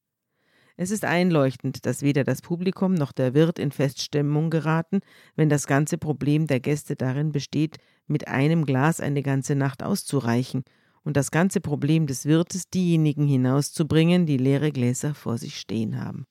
[0.75, 5.01] Es ist einleuchtend, dass weder das Publikum noch der Wirt in Feststimmung geraten,
[5.35, 7.77] wenn das ganze Problem der Gäste darin besteht,
[8.07, 10.63] mit einem Glas eine ganze Nacht auszureichen
[11.03, 16.25] und das ganze Problem des Wirtes diejenigen hinauszubringen, die leere Gläser vor sich stehen haben.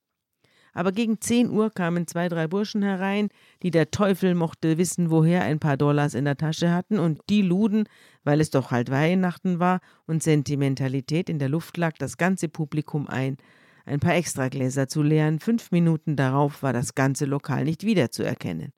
[0.72, 3.28] Aber gegen zehn Uhr kamen zwei, drei Burschen herein,
[3.62, 7.42] die der Teufel mochte wissen, woher ein paar Dollars in der Tasche hatten, und die
[7.42, 7.84] luden,
[8.24, 13.06] weil es doch halt Weihnachten war und Sentimentalität in der Luft lag, das ganze Publikum
[13.08, 13.36] ein,
[13.84, 15.40] ein paar Extragläser zu leeren.
[15.40, 18.72] Fünf Minuten darauf war das ganze Lokal nicht wiederzuerkennen.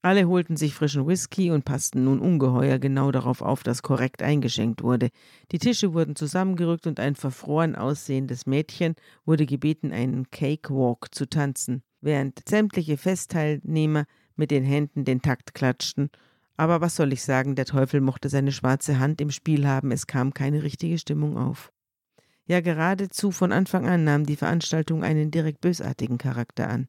[0.00, 4.82] Alle holten sich frischen Whisky und passten nun ungeheuer genau darauf auf, dass korrekt eingeschenkt
[4.82, 5.08] wurde.
[5.50, 8.94] Die Tische wurden zusammengerückt und ein verfroren aussehendes Mädchen
[9.24, 14.04] wurde gebeten, einen Cakewalk zu tanzen, während sämtliche Festteilnehmer
[14.36, 16.10] mit den Händen den Takt klatschten.
[16.56, 20.06] Aber was soll ich sagen, der Teufel mochte seine schwarze Hand im Spiel haben, es
[20.06, 21.72] kam keine richtige Stimmung auf.
[22.46, 26.88] Ja, geradezu von Anfang an nahm die Veranstaltung einen direkt bösartigen Charakter an.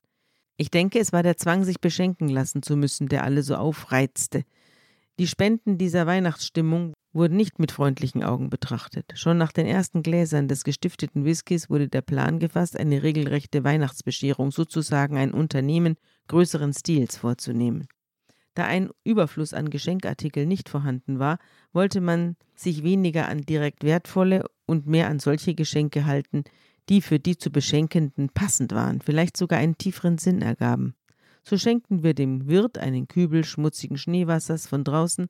[0.61, 4.43] Ich denke, es war der Zwang, sich beschenken lassen zu müssen, der alle so aufreizte.
[5.17, 9.13] Die Spenden dieser Weihnachtsstimmung wurden nicht mit freundlichen Augen betrachtet.
[9.15, 14.51] Schon nach den ersten Gläsern des gestifteten Whiskys wurde der Plan gefasst, eine regelrechte Weihnachtsbescherung,
[14.51, 15.95] sozusagen ein Unternehmen
[16.27, 17.87] größeren Stils vorzunehmen.
[18.53, 21.37] Da ein Überfluss an Geschenkartikeln nicht vorhanden war,
[21.71, 26.43] wollte man sich weniger an direkt wertvolle und mehr an solche Geschenke halten,
[26.89, 30.95] die für die zu Beschenkenden passend waren, vielleicht sogar einen tieferen Sinn ergaben.
[31.43, 35.27] So schenkten wir dem Wirt einen Kübel schmutzigen Schneewassers von draußen,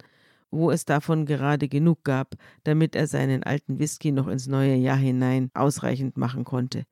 [0.51, 4.97] wo es davon gerade genug gab, damit er seinen alten Whisky noch ins neue Jahr
[4.97, 6.85] hinein ausreichend machen konnte.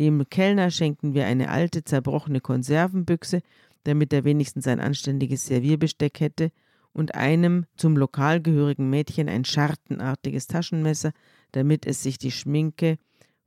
[0.00, 3.42] Dem Kellner schenkten wir eine alte, zerbrochene Konservenbüchse,
[3.84, 6.50] damit er wenigstens ein anständiges Servierbesteck hätte,
[6.94, 11.12] und einem zum Lokal gehörigen Mädchen ein schartenartiges Taschenmesser,
[11.52, 12.98] damit es sich die Schminke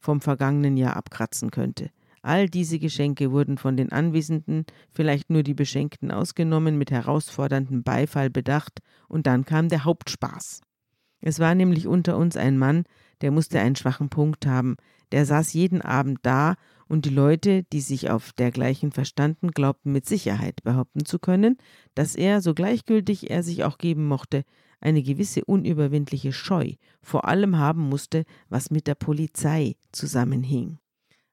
[0.05, 1.89] vom vergangenen Jahr abkratzen könnte.
[2.21, 8.29] All diese Geschenke wurden von den Anwesenden, vielleicht nur die Beschenkten ausgenommen, mit herausforderndem Beifall
[8.29, 10.61] bedacht, und dann kam der Hauptspaß.
[11.21, 12.83] Es war nämlich unter uns ein Mann,
[13.21, 14.75] der musste einen schwachen Punkt haben,
[15.11, 16.55] der saß jeden Abend da,
[16.87, 21.57] und die Leute, die sich auf dergleichen verstanden, glaubten mit Sicherheit behaupten zu können,
[21.95, 24.45] dass er, so gleichgültig er sich auch geben mochte,
[24.85, 30.79] eine gewisse unüberwindliche Scheu vor allem haben musste, was mit der Polizei zusammenhing.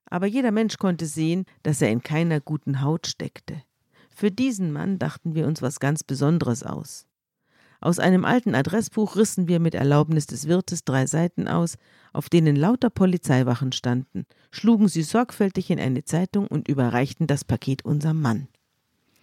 [0.07, 3.63] Aber jeder Mensch konnte sehen, dass er in keiner guten Haut steckte.
[4.11, 7.07] Für diesen Mann dachten wir uns was ganz Besonderes aus.
[7.81, 11.79] Aus einem alten Adressbuch rissen wir mit Erlaubnis des Wirtes drei Seiten aus,
[12.13, 17.85] auf denen lauter Polizeiwachen standen, schlugen sie sorgfältig in eine Zeitung und überreichten das Paket
[17.85, 18.49] unserem Mann.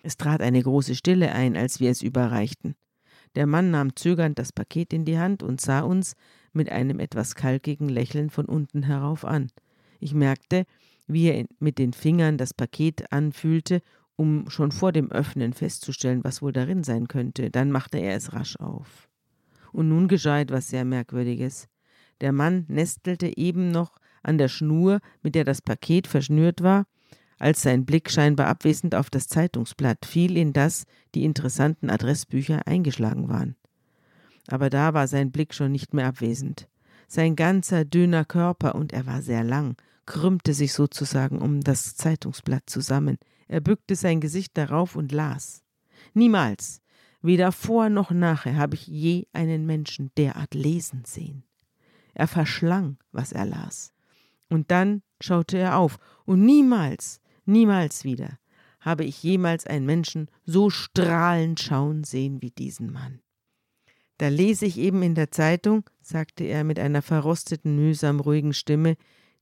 [0.04, 2.76] Es trat eine große Stille ein, als wir es überreichten.
[3.36, 6.16] Der Mann nahm zögernd das Paket in die Hand und sah uns
[6.54, 9.52] mit einem etwas kalkigen Lächeln von unten herauf an.
[10.00, 10.66] Ich merkte,
[11.08, 13.82] wie er mit den Fingern das Paket anfühlte,
[14.16, 17.50] um schon vor dem Öffnen festzustellen, was wohl darin sein könnte.
[17.50, 19.10] Dann machte er es rasch auf.
[19.72, 21.68] Und nun geschah etwas sehr Merkwürdiges.
[22.22, 26.86] Der Mann nestelte eben noch an der Schnur, mit der das Paket verschnürt war,
[27.40, 30.84] als sein Blick scheinbar abwesend auf das Zeitungsblatt fiel, in das
[31.16, 33.56] die interessanten Adressbücher eingeschlagen waren.
[34.48, 36.68] Aber da war sein Blick schon nicht mehr abwesend.
[37.08, 39.76] Sein ganzer dünner Körper, und er war sehr lang,
[40.06, 43.18] krümmte sich sozusagen um das Zeitungsblatt zusammen.
[43.48, 45.64] Er bückte sein Gesicht darauf und las.
[46.14, 46.82] Niemals,
[47.22, 51.44] weder vor noch nachher, habe ich je einen Menschen derart lesen sehen.
[52.14, 53.94] Er verschlang, was er las.
[54.50, 58.39] Und dann schaute er auf, und niemals, niemals wieder
[58.80, 63.20] habe ich jemals einen Menschen so strahlend schauen sehen wie diesen Mann.
[64.18, 68.95] Da lese ich eben in der Zeitung, sagte er mit einer verrosteten, mühsam ruhigen Stimme,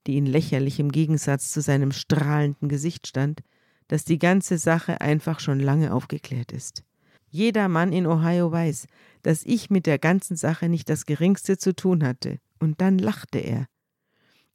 [0.06, 3.42] die in lächerlichem Gegensatz zu seinem strahlenden Gesicht stand,
[3.88, 6.84] dass die ganze Sache einfach schon lange aufgeklärt ist.
[7.30, 8.88] Jeder Mann in Ohio weiß,
[9.22, 12.40] dass ich mit der ganzen Sache nicht das geringste zu tun hatte.
[12.60, 13.68] Und dann lachte er.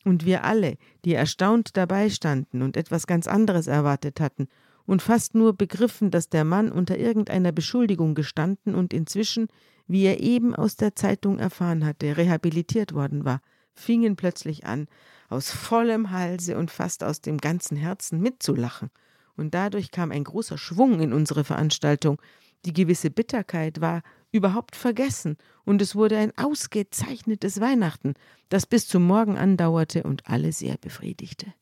[0.04, 4.48] Und wir alle, die erstaunt dabei standen und etwas ganz anderes erwartet hatten
[4.86, 9.48] und fast nur begriffen, dass der Mann unter irgendeiner Beschuldigung gestanden und inzwischen,
[9.86, 13.40] wie er eben aus der Zeitung erfahren hatte, rehabilitiert worden war,
[13.74, 14.88] fingen plötzlich an,
[15.28, 18.90] aus vollem Halse und fast aus dem ganzen Herzen mitzulachen.
[19.36, 22.20] Und dadurch kam ein großer Schwung in unsere Veranstaltung.
[22.66, 24.02] Die gewisse Bitterkeit war
[24.32, 28.14] überhaupt vergessen, und es wurde ein ausgezeichnetes Weihnachten,
[28.48, 31.52] das bis zum Morgen andauerte und alle sehr befriedigte.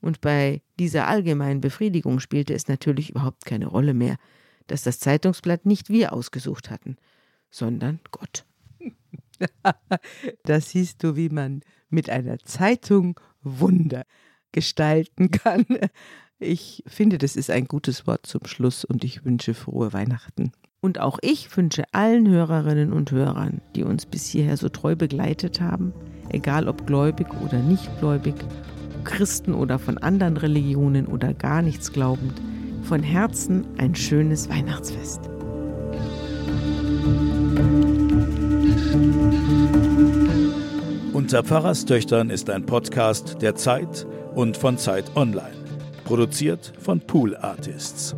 [0.00, 4.16] Und bei dieser allgemeinen Befriedigung spielte es natürlich überhaupt keine Rolle mehr,
[4.66, 6.96] dass das Zeitungsblatt nicht wir ausgesucht hatten,
[7.50, 8.44] sondern Gott.
[10.44, 14.04] da siehst du, wie man mit einer Zeitung Wunder
[14.50, 15.66] gestalten kann.
[16.38, 20.52] Ich finde, das ist ein gutes Wort zum Schluss und ich wünsche frohe Weihnachten.
[20.84, 25.60] Und auch ich wünsche allen Hörerinnen und Hörern, die uns bis hierher so treu begleitet
[25.60, 25.94] haben,
[26.28, 28.34] egal ob gläubig oder nicht gläubig,
[29.04, 32.34] Christen oder von anderen Religionen oder gar nichts glaubend,
[32.82, 35.20] von Herzen ein schönes Weihnachtsfest.
[41.12, 44.04] Unter Pfarrerstöchtern ist ein Podcast der Zeit
[44.34, 45.54] und von Zeit Online.
[46.04, 48.16] Produziert von Pool Artists.